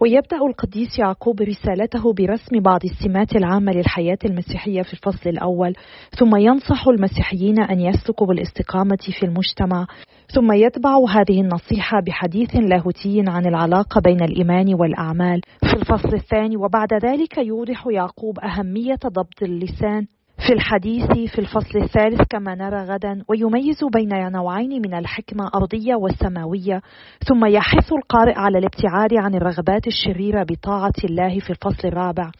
ويبدأ 0.00 0.36
القديس 0.36 0.98
يعقوب 0.98 1.42
رسالته 1.42 2.12
برسم 2.12 2.60
بعض 2.60 2.80
السمات 2.84 3.36
العامة 3.36 3.72
للحياة 3.72 4.18
المسيحية 4.24 4.82
في 4.82 4.92
الفصل 4.92 5.30
الأول 5.30 5.74
ثم 6.18 6.36
ينصح 6.36 6.88
المسيحيين 6.88 7.60
أن 7.60 7.80
يسلكوا 7.80 8.26
بالاستقامة 8.26 8.98
في 9.18 9.26
المجتمع. 9.26 9.86
ثم 10.34 10.52
يتبع 10.52 10.96
هذه 11.10 11.40
النصيحة 11.40 12.00
بحديث 12.00 12.56
لاهوتي 12.56 13.24
عن 13.28 13.46
العلاقة 13.46 14.00
بين 14.00 14.22
الإيمان 14.22 14.74
والأعمال. 14.74 15.40
في 15.60 15.74
الفصل 15.76 16.14
الثاني 16.14 16.56
وبعد 16.56 16.94
ذلك 17.04 17.38
يوضح 17.38 17.86
يعقوب 17.86 18.38
أهمية 18.38 18.98
ضبط 19.06 19.42
اللسان. 19.42 20.06
في 20.46 20.52
الحديث 20.52 21.06
في 21.06 21.38
الفصل 21.38 21.78
الثالث 21.78 22.20
كما 22.30 22.54
نرى 22.54 22.84
غدا 22.84 23.22
ويميز 23.28 23.78
بين 23.94 24.32
نوعين 24.32 24.82
من 24.82 24.94
الحكمة 24.94 25.50
أرضية 25.54 25.94
والسماوية 25.94 26.82
ثم 27.28 27.44
يحث 27.46 27.92
القارئ 27.92 28.38
على 28.38 28.58
الابتعاد 28.58 29.14
عن 29.14 29.34
الرغبات 29.34 29.86
الشريرة 29.86 30.42
بطاعة 30.42 30.92
الله 31.04 31.38
في 31.38 31.50
الفصل 31.50 31.88
الرابع. 31.88 32.30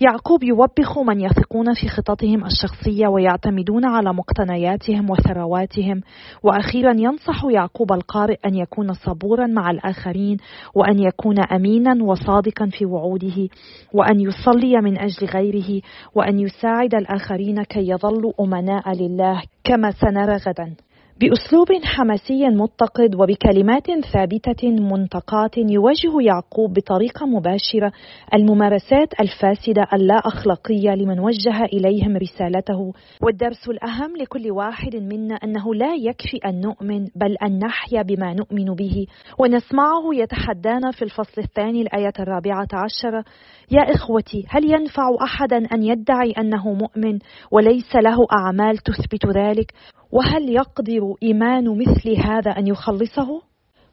يعقوب 0.00 0.42
يوبخ 0.42 0.98
من 0.98 1.20
يثقون 1.20 1.74
في 1.74 1.88
خططهم 1.88 2.44
الشخصية 2.44 3.08
ويعتمدون 3.08 3.84
على 3.84 4.12
مقتنياتهم 4.12 5.10
وثرواتهم. 5.10 6.00
وأخيرا 6.42 6.92
ينصح 6.96 7.44
يعقوب 7.50 7.92
القارئ 7.92 8.36
أن 8.46 8.54
يكون 8.54 8.92
صبورا 8.92 9.46
مع 9.46 9.70
الآخرين 9.70 10.36
وأن 10.74 10.98
يكون 10.98 11.40
امينا 11.40 12.04
وصادقا 12.04 12.68
في 12.72 12.86
وعوده 12.86 13.48
وأن 13.94 14.20
يصلي 14.20 14.80
من 14.80 14.98
أجل 14.98 15.26
غيره 15.26 15.82
وأن 16.14 16.38
يساعد 16.38 16.94
الآخرين 16.94 17.62
كي 17.62 17.88
يظلوا 17.88 18.32
أمناء 18.40 18.92
لله 18.96 19.42
كما 19.64 19.90
سنرى 19.90 20.36
غدا. 20.36 20.74
بأسلوب 21.20 21.68
حماسي 21.84 22.48
متقد 22.48 23.14
وبكلمات 23.14 23.86
ثابتة 24.12 24.68
منتقاة 24.70 25.50
يوجه 25.56 26.12
يعقوب 26.20 26.72
بطريقة 26.72 27.26
مباشرة 27.26 27.92
الممارسات 28.34 29.20
الفاسدة 29.20 29.86
اللا 29.92 30.14
أخلاقية 30.14 30.90
لمن 30.90 31.20
وجه 31.20 31.64
إليهم 31.64 32.16
رسالته. 32.16 32.92
والدرس 33.22 33.68
الأهم 33.68 34.16
لكل 34.16 34.50
واحد 34.50 34.96
منا 34.96 35.34
أنه 35.34 35.74
لا 35.74 35.94
يكفي 35.94 36.36
أن 36.46 36.60
نؤمن 36.60 37.04
بل 37.04 37.36
أن 37.42 37.58
نحيا 37.58 38.02
بما 38.02 38.34
نؤمن 38.34 38.74
به. 38.74 39.06
ونسمعه 39.38 40.14
يتحدانا 40.14 40.90
في 40.90 41.02
الفصل 41.02 41.42
الثاني 41.42 41.82
الآية 41.82 42.12
الرابعة 42.20 42.68
عشرة 42.72 43.24
يا 43.70 43.94
إخوتي 43.94 44.44
هل 44.48 44.64
ينفع 44.64 45.02
أحدا 45.22 45.56
أن 45.56 45.82
يدعي 45.82 46.30
أنه 46.30 46.72
مؤمن 46.72 47.18
وليس 47.50 47.96
له 47.96 48.26
أعمال 48.32 48.76
تثبت 48.76 49.26
ذلك؟ 49.26 49.72
وهل 50.12 50.48
يقدر 50.48 51.14
إيمان 51.22 51.78
مثل 51.78 52.10
هذا 52.20 52.50
أن 52.50 52.66
يخلصه؟ 52.66 53.42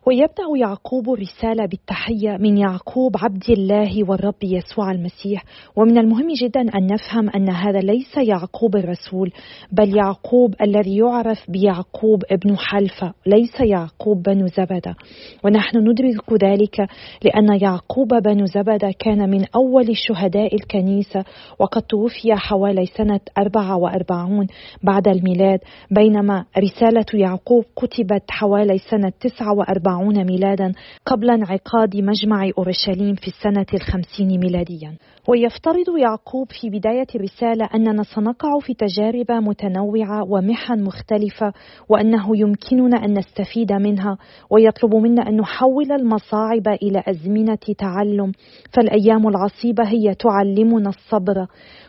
ويبدأ 0.07 0.43
يعقوب 0.57 1.13
الرسالة 1.13 1.65
بالتحية 1.65 2.37
من 2.39 2.57
يعقوب 2.57 3.15
عبد 3.17 3.49
الله 3.49 4.09
والرب 4.09 4.43
يسوع 4.43 4.91
المسيح. 4.91 5.43
ومن 5.75 5.97
المهم 5.97 6.27
جدا 6.41 6.61
أن 6.61 6.87
نفهم 6.87 7.29
أن 7.29 7.49
هذا 7.49 7.79
ليس 7.79 8.17
يعقوب 8.17 8.75
الرسول 8.75 9.31
بل 9.71 9.97
يعقوب 9.97 10.55
الذي 10.61 10.97
يعرف 10.97 11.51
بيعقوب 11.51 12.23
ابن 12.31 12.57
حلفة 12.57 13.13
ليس 13.25 13.59
يعقوب 13.59 14.23
بن 14.23 14.47
زبدة. 14.47 14.95
ونحن 15.43 15.77
ندرك 15.77 16.43
ذلك 16.43 16.87
لأن 17.23 17.59
يعقوب 17.61 18.07
بن 18.07 18.45
زبدة 18.45 18.91
كان 18.99 19.29
من 19.29 19.45
أول 19.55 19.97
شهداء 19.97 20.55
الكنيسة 20.55 21.23
وقد 21.59 21.81
توفي 21.81 22.35
حوالي 22.35 22.85
سنة 22.85 23.19
44 23.37 24.47
بعد 24.83 25.07
الميلاد 25.07 25.59
بينما 25.91 26.45
رسالة 26.57 27.05
يعقوب 27.13 27.65
كتبت 27.75 28.23
حوالي 28.31 28.77
سنة 28.77 29.11
49 29.21 29.94
وأربعون 29.95 30.25
ميلادا 30.25 30.71
قبل 31.05 31.29
انعقاد 31.29 31.97
مجمع 31.97 32.49
أورشليم 32.57 33.15
في 33.15 33.27
السنة 33.27 33.65
الخمسين 33.73 34.39
ميلاديا. 34.39 34.93
ويفترض 35.27 35.97
يعقوب 35.97 36.47
في 36.61 36.69
بداية 36.69 37.07
الرسالة 37.15 37.69
أننا 37.75 38.03
سنقع 38.03 38.59
في 38.59 38.73
تجارب 38.73 39.31
متنوعة 39.31 40.23
ومحن 40.29 40.83
مختلفة 40.83 41.53
وأنه 41.89 42.37
يمكننا 42.37 43.05
أن 43.05 43.17
نستفيد 43.17 43.73
منها 43.73 44.17
ويطلب 44.49 44.95
منا 44.95 45.29
أن 45.29 45.37
نحول 45.37 45.91
المصاعب 45.91 46.67
إلى 46.67 47.03
أزمنة 47.07 47.65
تعلم. 47.77 48.31
فالأيام 48.73 49.27
العصيبة 49.27 49.83
هي 49.83 50.15
تعلمنا 50.15 50.89
الصبر 50.89 51.47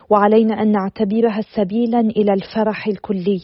وعلينا 0.09 0.61
أن 0.61 0.71
نعتبرها 0.71 1.41
سبيلا 1.55 1.99
إلى 1.99 2.33
الفرح 2.33 2.87
الكلي. 2.87 3.39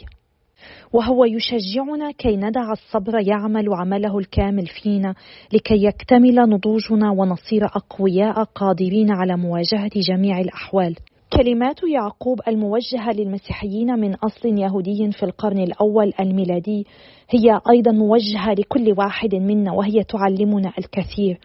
وهو 0.93 1.26
يشجعنا 1.26 2.12
كي 2.12 2.38
ندع 2.38 2.71
الصبر 2.71 3.28
يعمل 3.28 3.65
عمله 3.73 4.17
الكامل 4.19 4.67
فينا 4.67 5.15
لكي 5.54 5.86
يكتمل 5.86 6.36
نضوجنا 6.36 7.12
ونصير 7.12 7.65
أقوياء 7.65 8.43
قادرين 8.43 9.12
على 9.12 9.38
مواجهة 9.38 9.91
جميع 9.95 10.39
الأحوال. 10.39 10.95
كلمات 11.38 11.80
يعقوب 11.93 12.41
الموجهة 12.47 13.12
للمسيحيين 13.12 13.99
من 13.99 14.15
أصل 14.15 14.60
يهودي 14.60 15.12
في 15.12 15.23
القرن 15.23 15.60
الأول 15.60 16.13
الميلادي 16.19 16.88
هي 17.30 17.60
أيضا 17.69 17.91
موجهة 17.91 18.54
لكل 18.54 18.93
واحد 18.97 19.36
منا 19.36 19.73
وهي 19.73 20.04
تعلمنا 20.04 20.73
الكثير. 20.78 21.39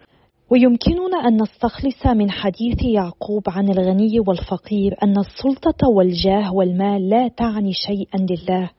ويمكننا 0.51 1.17
أن 1.27 1.41
نستخلص 1.41 2.07
من 2.07 2.31
حديث 2.31 2.83
يعقوب 2.83 3.43
عن 3.47 3.69
الغني 3.69 4.19
والفقير 4.27 4.95
أن 5.03 5.17
السلطة 5.17 5.87
والجاه 5.95 6.53
والمال 6.53 7.09
لا 7.09 7.27
تعني 7.27 7.73
شيئا 7.73 8.17
لله. 8.29 8.69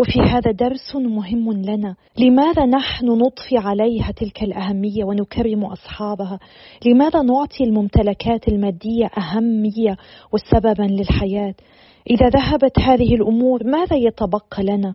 وفي 0.00 0.20
هذا 0.20 0.50
درس 0.50 0.96
مهم 0.96 1.52
لنا. 1.52 1.96
لماذا 2.18 2.66
نحن 2.66 3.06
نضفي 3.06 3.56
عليها 3.56 4.12
تلك 4.12 4.42
الأهمية 4.42 5.04
ونكرم 5.04 5.64
أصحابها؟ 5.64 6.38
لماذا 6.86 7.22
نعطي 7.22 7.64
الممتلكات 7.64 8.48
المادية 8.48 9.06
أهمية 9.18 9.96
وسببا 10.32 10.82
للحياة؟ 10.82 11.54
إذا 12.10 12.28
ذهبت 12.28 12.78
هذه 12.78 13.14
الأمور 13.14 13.64
ماذا 13.64 13.96
يتبقى 13.96 14.62
لنا؟ 14.62 14.94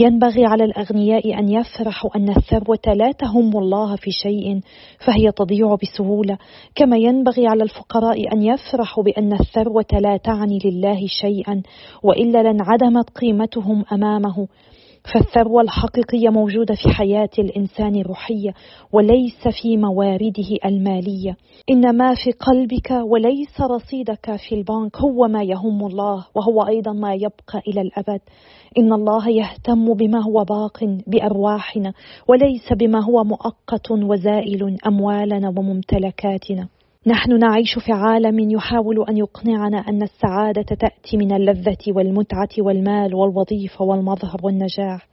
ينبغي 0.00 0.44
على 0.44 0.64
الأغنياء 0.64 1.38
أن 1.38 1.48
يفرحوا 1.48 2.16
أن 2.16 2.28
الثروة 2.28 2.94
لا 2.94 3.12
تهم 3.12 3.56
الله 3.58 3.96
في 3.96 4.10
شيء 4.10 4.60
فهي 5.06 5.32
تضيع 5.32 5.76
بسهولة. 5.82 6.38
كما 6.74 6.96
ينبغي 6.96 7.46
على 7.46 7.62
الفقراء 7.62 8.32
أن 8.32 8.42
يفرحوا 8.42 9.04
بأن 9.04 9.32
الثروة 9.32 10.00
لا 10.00 10.16
تعني 10.16 10.58
لله 10.64 11.06
شيئا 11.06 11.62
وإلا 12.02 12.42
لانعدمت 12.42 13.10
قيمتهم 13.10 13.84
أمامه. 13.92 14.48
فالثروة 15.12 15.62
الحقيقية 15.62 16.28
موجودة 16.28 16.74
في 16.74 16.88
حياة 16.88 17.28
الإنسان 17.38 17.94
الروحية 17.94 18.54
وليس 18.92 19.48
في 19.62 19.76
موارده 19.76 20.56
المالية. 20.64 21.36
إن 21.70 21.96
ما 21.96 22.14
في 22.14 22.30
قلبك 22.30 22.90
وليس 22.90 23.60
رصيدك 23.60 24.36
في 24.36 24.54
البنك 24.54 24.96
هو 24.96 25.28
ما 25.28 25.42
يهم 25.42 25.86
الله 25.86 26.26
وهو 26.34 26.62
أيضا 26.62 26.92
ما 26.92 27.14
يبقى 27.14 27.62
إلى 27.68 27.80
الأبد. 27.80 28.20
إن 28.78 28.92
الله 28.92 29.28
يهتم 29.28 29.94
بما 29.94 30.22
هو 30.22 30.44
باق 30.44 30.84
بأرواحنا 31.06 31.92
وليس 32.28 32.72
بما 32.72 33.04
هو 33.04 33.24
مؤقت 33.24 33.90
وزائل 33.90 34.76
أموالنا 34.86 35.48
وممتلكاتنا. 35.48 36.68
نحن 37.08 37.38
نعيش 37.38 37.78
في 37.78 37.92
عالم 37.92 38.50
يحاول 38.50 39.04
أن 39.08 39.16
يقنعنا 39.16 39.78
أن 39.78 40.02
السعادة 40.02 40.62
تأتي 40.62 41.16
من 41.16 41.32
اللذة 41.32 41.78
والمتعة 41.88 42.48
والمال 42.58 43.14
والوظيفة 43.14 43.84
والمظهر 43.84 44.40
والنجاح 44.42 45.08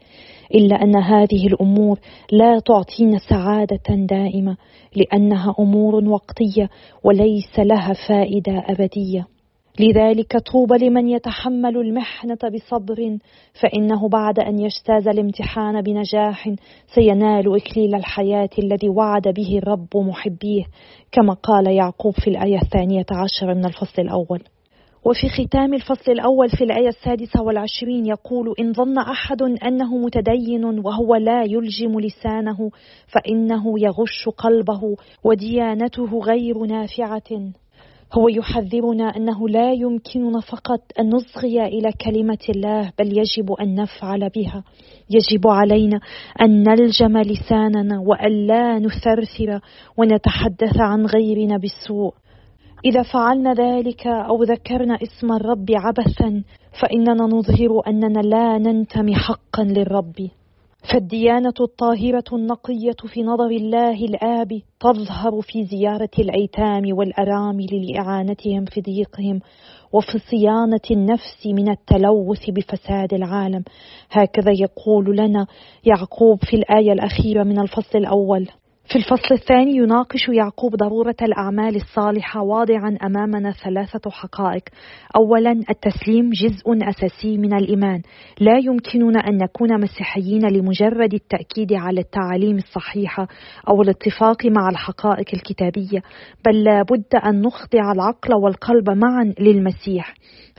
إلا 0.55 0.83
أن 0.83 0.95
هذه 0.95 1.47
الأمور 1.47 1.99
لا 2.31 2.59
تعطينا 2.59 3.17
سعادة 3.29 3.95
دائمة 3.95 4.57
لأنها 4.95 5.55
أمور 5.59 5.95
وقتية 5.95 6.69
وليس 7.03 7.59
لها 7.59 7.93
فائدة 8.07 8.63
أبدية. 8.67 9.34
لذلك 9.79 10.37
طوبى 10.37 10.77
لمن 10.77 11.07
يتحمل 11.07 11.77
المحنة 11.77 12.37
بصبر 12.53 13.17
فإنه 13.61 14.09
بعد 14.09 14.39
أن 14.39 14.59
يجتاز 14.59 15.07
الامتحان 15.07 15.81
بنجاح 15.81 16.55
سينال 16.95 17.55
إكليل 17.55 17.95
الحياة 17.95 18.49
الذي 18.59 18.89
وعد 18.89 19.27
به 19.27 19.57
الرب 19.57 19.97
محبيه 19.97 20.63
كما 21.11 21.33
قال 21.33 21.67
يعقوب 21.67 22.13
في 22.13 22.29
الآية 22.29 22.61
الثانية 22.61 23.05
عشر 23.11 23.53
من 23.53 23.65
الفصل 23.65 24.01
الأول. 24.01 24.43
وفي 25.05 25.29
ختام 25.29 25.73
الفصل 25.73 26.11
الأول 26.11 26.49
في 26.49 26.63
الآية 26.63 26.87
السادسة 26.87 27.41
والعشرين 27.41 28.05
يقول 28.05 28.55
إن 28.59 28.73
ظن 28.73 28.97
أحد 28.97 29.41
أنه 29.41 29.97
متدين 29.97 30.65
وهو 30.65 31.15
لا 31.15 31.43
يلجم 31.43 31.99
لسانه 31.99 32.71
فإنه 33.07 33.79
يغش 33.79 34.29
قلبه 34.37 34.95
وديانته 35.23 36.19
غير 36.19 36.57
نافعة. 36.65 37.51
هو 38.13 38.29
يحذرنا 38.29 39.03
أنه 39.03 39.49
لا 39.49 39.73
يمكننا 39.73 40.39
فقط 40.39 40.81
أن 40.99 41.09
نصغي 41.09 41.65
إلى 41.65 41.91
كلمة 41.91 42.37
الله 42.49 42.91
بل 42.99 43.17
يجب 43.17 43.51
أن 43.51 43.75
نفعل 43.75 44.29
بها. 44.29 44.63
يجب 45.09 45.47
علينا 45.47 45.99
أن 46.41 46.63
نلجم 46.63 47.17
لساننا 47.17 47.99
والا 47.99 48.79
نثرثر 48.79 49.59
ونتحدث 49.97 50.77
عن 50.79 51.05
غيرنا 51.05 51.57
بالسوء. 51.57 52.13
إذا 52.85 53.01
فعلنا 53.01 53.53
ذلك 53.53 54.07
أو 54.07 54.43
ذكرنا 54.43 54.97
اسم 55.03 55.31
الرب 55.31 55.65
عبثا 55.69 56.43
فإننا 56.81 57.23
نظهر 57.23 57.81
أننا 57.87 58.19
لا 58.19 58.57
ننتمي 58.57 59.15
حقا 59.15 59.63
للرب. 59.63 60.29
فالديانة 60.91 61.53
الطاهرة 61.61 62.23
النقية 62.33 62.95
في 63.13 63.23
نظر 63.23 63.47
الله 63.47 64.05
الآب 64.05 64.61
تظهر 64.79 65.41
في 65.41 65.65
زيارة 65.65 66.09
الأيتام 66.19 66.83
والأرامل 66.97 67.67
لإعانتهم 67.71 68.65
في 68.65 68.81
ضيقهم 68.81 69.39
وفي 69.93 70.19
صيانة 70.31 70.81
النفس 70.91 71.45
من 71.45 71.69
التلوث 71.69 72.49
بفساد 72.49 73.13
العالم. 73.13 73.63
هكذا 74.11 74.51
يقول 74.51 75.17
لنا 75.17 75.47
يعقوب 75.85 76.39
في 76.43 76.55
الآية 76.55 76.91
الأخيرة 76.91 77.43
من 77.43 77.59
الفصل 77.59 77.97
الأول. 77.97 78.47
في 78.89 78.95
الفصل 78.95 79.35
الثاني 79.35 79.75
يناقش 79.75 80.29
يعقوب 80.29 80.75
ضرورة 80.75 81.15
الأعمال 81.21 81.75
الصالحة 81.75 82.41
واضعا 82.41 82.97
أمامنا 83.03 83.51
ثلاثة 83.51 84.09
حقائق. 84.11 84.63
أولا 85.15 85.51
التسليم 85.51 86.29
جزء 86.29 86.89
أساسي 86.89 87.37
من 87.37 87.53
الإيمان. 87.53 88.01
لا 88.39 88.57
يمكننا 88.57 89.19
أن 89.19 89.37
نكون 89.37 89.81
مسيحيين 89.81 90.47
لمجرد 90.47 91.13
التأكيد 91.13 91.73
على 91.73 92.01
التعاليم 92.01 92.55
الصحيحة 92.55 93.27
أو 93.69 93.81
الاتفاق 93.81 94.45
مع 94.45 94.69
الحقائق 94.69 95.27
الكتابية 95.33 96.01
بل 96.45 96.63
لا 96.63 96.83
بد 96.83 97.15
أن 97.25 97.41
نخضع 97.41 97.91
العقل 97.91 98.35
والقلب 98.43 98.89
معا 98.89 99.33
للمسيح. 99.39 100.13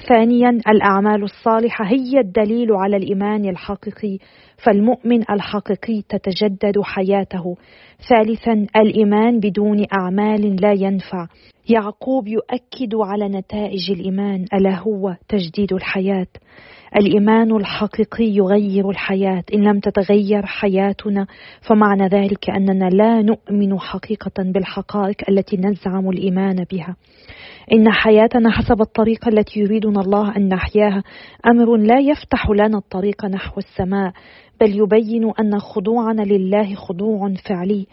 ثانيا 0.08 0.50
الأعمال 0.68 1.22
الصالحة 1.22 1.84
هي 1.84 2.20
الدليل 2.20 2.72
على 2.72 2.96
الإيمان 2.96 3.48
الحقيقي. 3.48 4.18
فالمؤمن 4.64 5.21
الحقيقي 5.31 6.03
تتجدد 6.09 6.81
حياته. 6.83 7.57
ثالثا 8.09 8.66
الإيمان 8.77 9.40
بدون 9.40 9.87
أعمال 10.01 10.57
لا 10.57 10.73
ينفع. 10.73 11.27
يعقوب 11.69 12.29
يؤكد 12.29 12.95
على 12.95 13.29
نتائج 13.29 13.90
الإيمان 13.90 14.45
ألا 14.55 14.79
هو 14.79 15.16
تجديد 15.29 15.73
الحياة؟ 15.73 16.27
الإيمان 16.97 17.57
الحقيقي 17.57 18.25
يغير 18.25 18.90
الحياة. 18.90 19.45
إن 19.55 19.62
لم 19.62 19.81
تتغير 19.81 20.47
حياتنا 20.47 21.27
فمعنى 21.61 22.07
ذلك 22.07 22.51
أننا 22.51 22.88
لا 22.88 23.23
نؤمن 23.23 23.81
حقيقة 23.81 24.33
بالحقائق 24.53 25.16
التي 25.29 25.57
نزعم 25.57 26.11
الإيمان 26.11 26.64
بها. 26.73 26.97
إن 27.73 27.92
حياتنا 27.92 28.51
حسب 28.51 28.81
الطريقة 28.81 29.29
التي 29.29 29.61
يريدنا 29.61 30.01
الله 30.01 30.37
أن 30.37 30.49
نحياها 30.49 31.03
أمر 31.47 31.77
لا 31.77 32.01
يفتح 32.01 32.51
لنا 32.51 32.79
الطريق 32.79 33.25
نحو 33.25 33.59
السماء. 33.59 34.12
بل 34.61 34.79
يبين 34.79 35.33
أن 35.40 35.59
خضوعنا 35.59 36.23
لله 36.23 36.75
خضوع 36.75 37.35
فعلي 37.49 37.87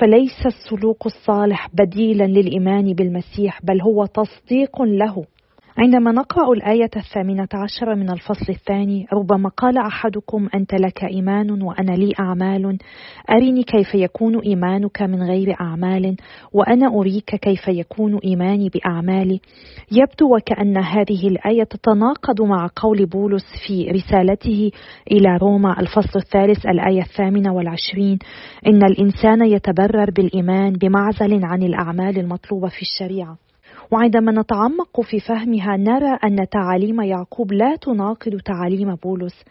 فليس 0.00 0.46
السلوك 0.46 1.06
الصالح 1.06 1.68
بديلا 1.74 2.24
للإيمان 2.24 2.92
بالمسيح 2.92 3.60
بل 3.64 3.82
هو 3.82 4.06
تصديق 4.06 4.82
له. 4.82 5.24
عندما 5.80 6.12
نقرأ 6.12 6.52
الآية 6.52 6.90
الثامنة 6.96 7.48
عشر 7.54 7.94
من 7.94 8.10
الفصل 8.10 8.52
الثاني 8.52 9.06
ربما 9.12 9.48
قال 9.48 9.78
أحدكم 9.78 10.48
أنت 10.54 10.74
لك 10.74 11.04
إيمان 11.04 11.62
وأنا 11.62 11.92
لي 11.92 12.12
أعمال. 12.20 12.78
أرني 13.30 13.62
كيف 13.62 13.94
يكون 13.94 14.38
إيمانك 14.38 15.02
من 15.02 15.22
غير 15.22 15.56
أعمال 15.60 16.16
وأنا 16.52 16.86
أريك 16.86 17.36
كيف 17.36 17.68
يكون 17.68 18.18
إيماني 18.24 18.68
بأعمالي. 18.68 19.40
يبدو 19.92 20.36
وكأن 20.36 20.78
هذه 20.78 21.28
الآية 21.28 21.64
تتناقض 21.64 22.42
مع 22.42 22.68
قول 22.76 23.06
بولس 23.06 23.46
في 23.66 23.90
رسالته 23.90 24.70
إلى 25.12 25.36
روما 25.36 25.80
الفصل 25.80 26.18
الثالث 26.18 26.66
الآية 26.66 27.02
الثامنة 27.02 27.54
والعشرين. 27.54 28.18
إن 28.66 28.82
الإنسان 28.84 29.46
يتبرر 29.46 30.10
بالإيمان 30.10 30.72
بمعزل 30.72 31.44
عن 31.44 31.62
الأعمال 31.62 32.18
المطلوبة 32.18 32.68
في 32.68 32.82
الشريعة. 32.82 33.49
وعندما 33.92 34.32
نتعمق 34.32 35.00
في 35.00 35.20
فهمها 35.20 35.76
نرى 35.76 36.18
أن 36.24 36.48
تعاليم 36.48 37.00
يعقوب 37.00 37.52
لا 37.52 37.76
تناقض 37.76 38.40
تعاليم 38.44 38.94
بولس 38.94 39.44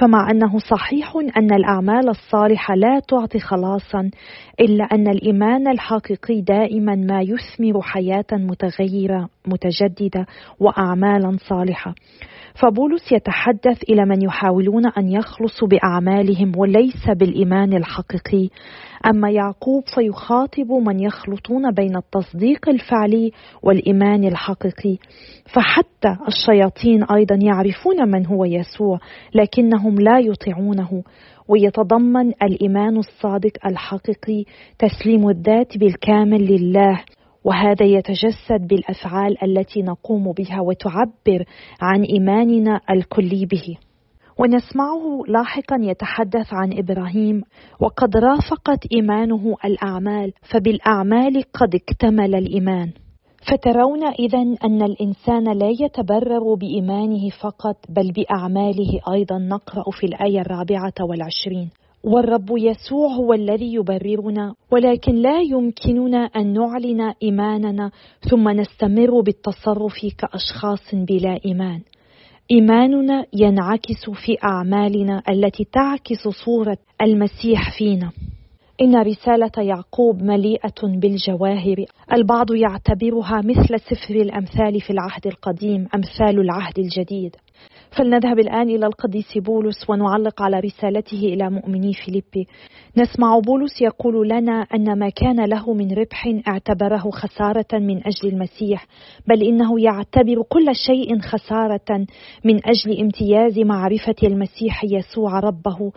فمع 0.00 0.30
أنه 0.30 0.58
صحيح 0.58 1.16
أن 1.36 1.54
الأعمال 1.54 2.08
الصالحة 2.08 2.74
لا 2.74 3.00
تعطي 3.08 3.38
خلاصا 3.38 4.10
إلا 4.60 4.84
أن 4.84 5.08
الإيمان 5.08 5.68
الحقيقي 5.68 6.40
دائما 6.40 6.94
ما 6.94 7.20
يثمر 7.22 7.82
حياة 7.82 8.26
متغيرة. 8.32 9.28
متجددة 9.46 10.26
وأعمالا 10.60 11.36
صالحة. 11.48 11.94
فبولس 12.54 13.12
يتحدث 13.12 13.82
إلى 13.90 14.04
من 14.04 14.22
يحاولون 14.22 14.86
أن 14.86 15.08
يخلصوا 15.08 15.68
بأعمالهم 15.68 16.52
وليس 16.56 17.10
بالإيمان 17.16 17.72
الحقيقي. 17.72 18.48
أما 19.06 19.30
يعقوب 19.30 19.82
فيخاطب 19.94 20.72
من 20.72 21.00
يخلطون 21.00 21.70
بين 21.70 21.96
التصديق 21.96 22.68
الفعلي 22.68 23.32
والإيمان 23.62 24.24
الحقيقي. 24.24 24.96
فحتى 25.54 26.16
الشياطين 26.28 27.04
أيضا 27.04 27.38
يعرفون 27.42 28.10
من 28.10 28.26
هو 28.26 28.44
يسوع 28.44 28.98
لكنهم 29.34 29.94
لا 29.94 30.18
يطيعونه. 30.18 31.02
ويتضمن 31.48 32.28
الإيمان 32.42 32.96
الصادق 32.96 33.66
الحقيقي 33.66 34.44
تسليم 34.78 35.28
الذات 35.28 35.78
بالكامل 35.78 36.46
لله. 36.46 37.04
وهذا 37.44 37.86
يتجسد 37.86 38.66
بالأفعال 38.68 39.44
التي 39.44 39.82
نقوم 39.82 40.32
بها 40.32 40.60
وتعبر 40.60 41.44
عن 41.80 42.02
إيماننا 42.02 42.80
الكلي 42.90 43.46
به. 43.46 43.76
ونسمعه 44.38 45.22
لاحقا 45.28 45.76
يتحدث 45.80 46.46
عن 46.52 46.78
إبراهيم 46.78 47.42
وقد 47.80 48.16
رافقت 48.16 48.86
إيمانه 48.92 49.56
الأعمال 49.64 50.32
فبالأعمال 50.52 51.42
قد 51.52 51.74
اكتمل 51.74 52.34
الإيمان. 52.34 52.92
فترون 53.50 54.04
اذا 54.04 54.38
أن 54.64 54.82
الإنسان 54.82 55.58
لا 55.58 55.68
يتبرر 55.80 56.54
بإيمانه 56.54 57.30
فقط 57.42 57.76
بل 57.88 58.12
بأعماله 58.12 59.00
أيضا 59.12 59.38
نقرأ 59.38 59.84
في 60.00 60.06
الآية 60.06 60.40
الرابعة 60.40 60.94
والعشرين. 61.00 61.70
والرب 62.04 62.46
يسوع 62.50 63.12
هو 63.12 63.32
الذي 63.32 63.74
يبررنا 63.74 64.54
ولكن 64.70 65.14
لا 65.14 65.40
يمكننا 65.40 66.24
أن 66.24 66.52
نعلن 66.52 67.12
إيماننا 67.22 67.90
ثم 68.30 68.48
نستمر 68.48 69.20
بالتصرف 69.20 69.94
كأشخاص 70.18 70.94
بلا 70.94 71.38
إيمان. 71.46 71.80
إيماننا 72.50 73.24
ينعكس 73.32 74.10
في 74.24 74.36
أعمالنا 74.44 75.22
التي 75.28 75.64
تعكس 75.72 76.28
صورة 76.44 76.78
المسيح 77.02 77.78
فينا. 77.78 78.12
إن 78.80 78.96
رسالة 78.96 79.52
يعقوب 79.58 80.22
مليئة 80.22 80.82
بالجواهر 80.82 81.84
البعض 82.12 82.46
يعتبرها 82.54 83.40
مثل 83.44 83.80
سفر 83.80 84.14
الأمثال 84.14 84.80
في 84.80 84.90
العهد 84.90 85.26
القديم 85.26 85.88
أمثال 85.94 86.40
العهد 86.40 86.78
الجديد. 86.78 87.36
فلنذهب 87.98 88.38
الآن 88.38 88.68
إلى 88.68 88.86
القديس 88.86 89.38
بولس 89.38 89.90
ونعلق 89.90 90.42
على 90.42 90.60
رسالته 90.60 91.18
إلى 91.18 91.50
مؤمني 91.50 91.92
فيليبي. 91.92 92.48
نسمع 92.96 93.38
بولس 93.38 93.82
يقول 93.82 94.28
لنا 94.28 94.66
أن 94.74 94.98
ما 94.98 95.08
كان 95.08 95.44
له 95.44 95.74
من 95.74 95.92
ربح 95.92 96.28
اعتبره 96.48 97.10
خسارة 97.10 97.78
من 97.78 97.96
أجل 98.06 98.28
المسيح 98.28 98.86
بل 99.26 99.42
إنه 99.42 99.80
يعتبر 99.80 100.42
كل 100.48 100.74
شيء 100.86 101.18
خسارة 101.20 102.06
من 102.44 102.60
أجل 102.66 103.00
امتياز 103.00 103.58
معرفة 103.58 104.16
المسيح 104.22 104.84
يسوع 104.84 105.40
ربه. 105.40 105.92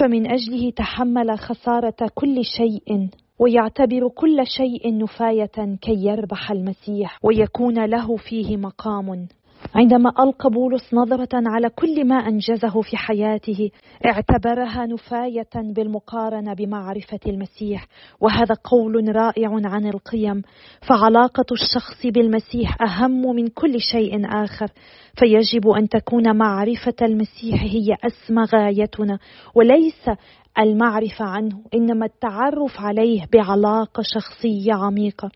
فمن 0.00 0.30
أجله 0.30 0.70
تحمل 0.70 1.38
خسارة 1.38 2.10
كل 2.14 2.44
شيء 2.44 3.08
ويعتبر 3.38 4.08
كل 4.08 4.46
شيء 4.46 4.98
نفاية 4.98 5.76
كي 5.80 6.04
يربح 6.04 6.50
المسيح 6.50 7.18
ويكون 7.22 7.84
له 7.84 8.16
فيه 8.16 8.56
مقام. 8.56 9.26
عندما 9.74 10.10
ألقى 10.18 10.50
بولس 10.50 10.94
نظرة 10.94 11.28
على 11.34 11.68
كل 11.68 12.06
ما 12.06 12.14
أنجزه 12.14 12.80
في 12.80 12.96
حياته 12.96 13.70
اعتبرها 14.06 14.86
نفاية 14.86 15.50
بالمقارنة 15.54 16.54
بمعرفة 16.54 17.20
المسيح 17.26 17.86
وهذا 18.20 18.54
قول 18.64 19.16
رائع 19.16 19.50
عن 19.64 19.86
القيم. 19.86 20.42
فعلاقة 20.88 21.46
الشخص 21.52 22.06
بالمسيح 22.06 22.82
أهم 22.82 23.36
من 23.36 23.48
كل 23.48 23.80
شيء 23.80 24.26
آخر. 24.44 24.68
فيجب 25.18 25.68
أن 25.68 25.88
تكون 25.88 26.36
معرفة 26.36 26.96
المسيح 27.02 27.62
هي 27.62 27.96
أسمى 28.04 28.44
غايتنا 28.44 29.18
وليس 29.54 30.10
المعرفة 30.58 31.24
عنه 31.24 31.62
إنما 31.74 32.06
التعرف 32.06 32.80
عليه 32.80 33.26
بعلاقة 33.32 34.02
شخصية 34.02 34.74
عميقة. 34.74 35.30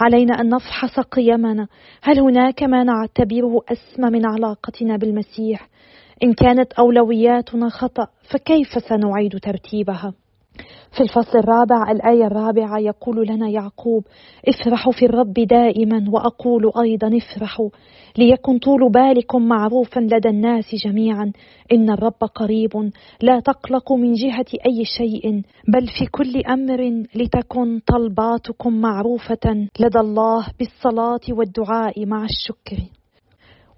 علينا 0.00 0.40
أن 0.40 0.48
نفحص 0.48 1.00
قيمنا. 1.00 1.68
هل 2.02 2.20
هناك 2.20 2.62
ما 2.62 2.84
نعتبره 2.84 3.60
أسمى 3.68 4.10
من 4.10 4.26
علاقتنا 4.26 4.96
بالمسيح؟ 4.96 5.68
إن 6.22 6.32
كانت 6.32 6.72
أولوياتنا 6.72 7.68
خطأ 7.68 8.06
فكيف 8.30 8.68
سنعيد 8.88 9.38
ترتيبها؟ 9.42 10.14
في 10.92 11.00
الفصل 11.02 11.38
الرابع 11.38 11.90
الآية 11.90 12.26
الرابعة 12.26 12.78
يقول 12.78 13.26
لنا 13.26 13.48
يعقوب 13.48 14.04
افرحوا 14.48 14.92
في 14.92 15.04
الرب 15.04 15.32
دائما 15.32 16.04
وأقول 16.12 16.72
أيضا 16.82 17.16
افرحوا 17.16 17.68
ليكن 18.18 18.58
طول 18.58 18.92
بالكم 18.92 19.42
معروفا 19.48 20.00
لدى 20.00 20.28
الناس 20.28 20.64
جميعا 20.84 21.32
إن 21.72 21.90
الرب 21.90 22.24
قريب 22.34 22.90
لا 23.22 23.40
تقلقوا 23.40 23.96
من 23.96 24.12
جهة 24.12 24.46
أي 24.66 24.84
شيء 24.84 25.42
بل 25.68 25.86
في 25.98 26.06
كل 26.10 26.42
أمر 26.46 27.04
لتكن 27.14 27.80
طلباتكم 27.86 28.80
معروفة 28.80 29.68
لدى 29.80 29.98
الله 29.98 30.46
بالصلاة 30.58 31.20
والدعاء 31.30 32.06
مع 32.06 32.24
الشكر. 32.24 32.97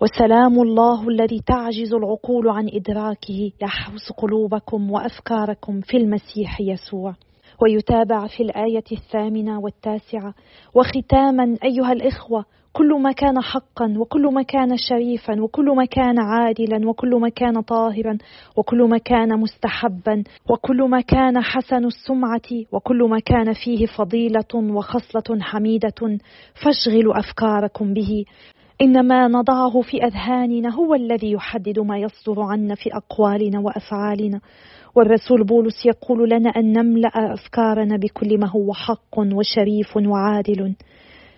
وسلام 0.00 0.62
الله 0.62 1.08
الذي 1.08 1.40
تعجز 1.46 1.94
العقول 1.94 2.48
عن 2.48 2.68
إدراكه 2.72 3.52
يحوس 3.62 4.12
قلوبكم 4.12 4.90
وأفكاركم 4.90 5.80
في 5.80 5.96
المسيح 5.96 6.60
يسوع. 6.60 7.14
ويتابع 7.62 8.26
في 8.26 8.42
الآية 8.42 8.84
الثامنة 8.92 9.60
والتاسعة 9.60 10.34
وختاما 10.74 11.56
أيها 11.64 11.92
الإخوة 11.92 12.44
كل 12.72 13.00
ما 13.02 13.12
كان 13.12 13.40
حقا 13.40 13.94
وكل 13.98 14.34
ما 14.34 14.42
كان 14.42 14.76
شريفا 14.76 15.42
وكل 15.42 15.76
ما 15.76 15.84
كان 15.84 16.18
عادلا 16.18 16.88
وكل 16.88 17.20
ما 17.20 17.28
كان 17.28 17.60
طاهرا 17.60 18.18
وكل 18.56 18.82
ما 18.82 18.98
كان 18.98 19.40
مستحبا 19.40 20.24
وكل 20.50 20.82
ما 20.82 21.00
كان 21.00 21.40
حسن 21.42 21.84
السمعة 21.84 22.64
وكل 22.72 23.08
ما 23.10 23.18
كان 23.18 23.52
فيه 23.52 23.86
فضيلة 23.86 24.54
وخصلة 24.54 25.40
حميدة 25.40 26.18
فاشغلوا 26.64 27.18
أفكاركم 27.18 27.94
به. 27.94 28.24
إن 28.82 29.06
ما 29.06 29.28
نضعه 29.28 29.80
في 29.80 30.04
أذهاننا 30.04 30.74
هو 30.74 30.94
الذي 30.94 31.32
يحدد 31.32 31.78
ما 31.78 31.98
يصدر 31.98 32.40
عنا 32.42 32.74
في 32.74 32.90
أقوالنا 32.92 33.60
وأفعالنا. 33.60 34.40
والرسول 34.96 35.44
بولس 35.44 35.86
يقول 35.86 36.30
لنا 36.30 36.50
أن 36.50 36.72
نملأ 36.72 37.10
أفكارنا 37.14 37.96
بكل 37.96 38.38
ما 38.38 38.48
هو 38.48 38.72
حق 38.72 39.18
وشريف 39.18 39.96
وعادل. 39.96 40.74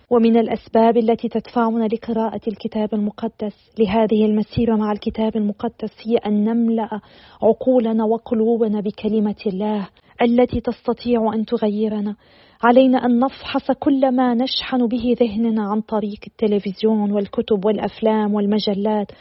ومن 0.09 0.37
الأسباب 0.37 0.97
التي 0.97 1.29
تدفعنا 1.29 1.87
لقراءة 1.87 2.41
الكتاب 2.47 2.93
المقدس 2.93 3.55
لهذه 3.79 4.25
المسيرة 4.25 4.75
مع 4.75 4.91
الكتاب 4.91 5.35
المقدس 5.37 5.91
هي 6.07 6.17
أن 6.17 6.43
نملأ 6.43 6.99
عقولنا 7.41 8.03
وقلوبنا 8.03 8.79
بكلمة 8.79 9.41
الله 9.47 9.87
التي 10.21 10.59
تستطيع 10.59 11.33
أن 11.33 11.45
تغيرنا. 11.45 12.15
علينا 12.63 13.05
أن 13.05 13.19
نفحص 13.19 13.71
كل 13.79 14.15
ما 14.15 14.33
نشحن 14.33 14.87
به 14.87 15.15
ذهننا 15.19 15.63
عن 15.63 15.81
طريق 15.81 16.19
التلفزيون 16.27 17.11
والكتب 17.11 17.65
والأفلام 17.65 18.33
والمجلات 18.33 19.11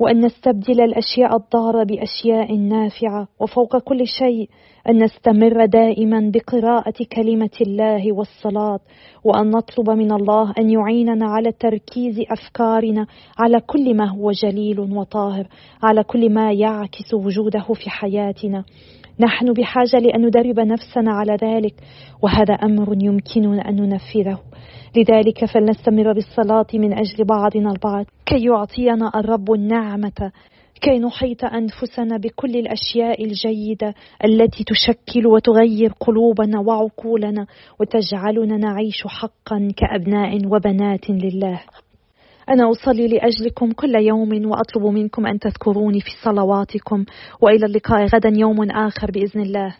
وأن 0.00 0.24
نستبدل 0.24 0.80
الأشياء 0.80 1.36
الضارة 1.36 1.84
بأشياء 1.84 2.56
نافعة. 2.56 3.28
وفوق 3.40 3.78
كل 3.78 4.06
شيء 4.06 4.48
أن 4.88 5.04
نستمر 5.04 5.64
دائما 5.64 6.30
بقراءة 6.34 6.94
كلمة 7.16 7.50
الله 7.60 8.12
والصلاة 8.12 8.80
وأن 9.24 9.50
نطلب 9.50 9.90
من 9.90 10.12
الله 10.12 10.52
أن 10.58 10.70
يعيننا 10.70 11.26
على 11.26 11.52
تركيز 11.52 12.20
أفكارنا 12.30 13.06
على 13.38 13.60
كل 13.60 13.96
ما 13.96 14.08
هو 14.08 14.30
جليل 14.30 14.80
وطاهر 14.80 15.46
على 15.82 16.04
كل 16.04 16.30
ما 16.30 16.52
يعكس 16.52 17.14
وجوده 17.14 17.66
في 17.74 17.90
حياتنا. 17.90 18.64
نحن 19.22 19.52
بحاجة 19.52 19.98
لأن 19.98 20.26
ندرب 20.26 20.60
نفسنا 20.60 21.12
على 21.12 21.36
ذلك 21.42 21.74
وهذا 22.22 22.54
أمر 22.54 22.94
يمكننا 23.02 23.68
أن 23.68 23.76
ننفذه. 23.76 24.38
لذلك 24.96 25.44
فلنستمر 25.44 26.12
بالصلاة 26.12 26.66
من 26.74 26.92
أجل 26.92 27.24
بعضنا 27.24 27.70
البعض. 27.70 28.04
كي 28.26 28.44
يعطينا 28.44 29.10
الرب 29.16 29.52
النعمة 29.52 30.32
كي 30.80 30.98
نحيط 30.98 31.44
أنفسنا 31.44 32.16
بكل 32.16 32.56
الأشياء 32.56 33.24
الجيدة 33.24 33.94
التي 34.24 34.64
تشكل 34.64 35.26
وتغير 35.26 35.92
قلوبنا 36.00 36.60
وعقولنا 36.60 37.46
وتجعلنا 37.80 38.56
نعيش 38.56 39.06
حقا 39.06 39.68
كأبناء 39.76 40.46
وبنات 40.46 41.10
لله. 41.10 41.60
أنا 42.48 42.70
أصلي 42.70 43.08
لأجلكم 43.08 43.72
كل 43.72 43.94
يوم 43.94 44.46
وأطلب 44.46 44.82
منكم 44.82 45.26
أن 45.26 45.38
تذكروني 45.38 46.00
في 46.00 46.10
صلواتكم 46.24 47.04
وإلى 47.40 47.66
اللقاء 47.66 48.06
غدا 48.06 48.32
يوم 48.36 48.70
آخر 48.70 49.10
بإذن 49.10 49.40
الله. 49.40 49.76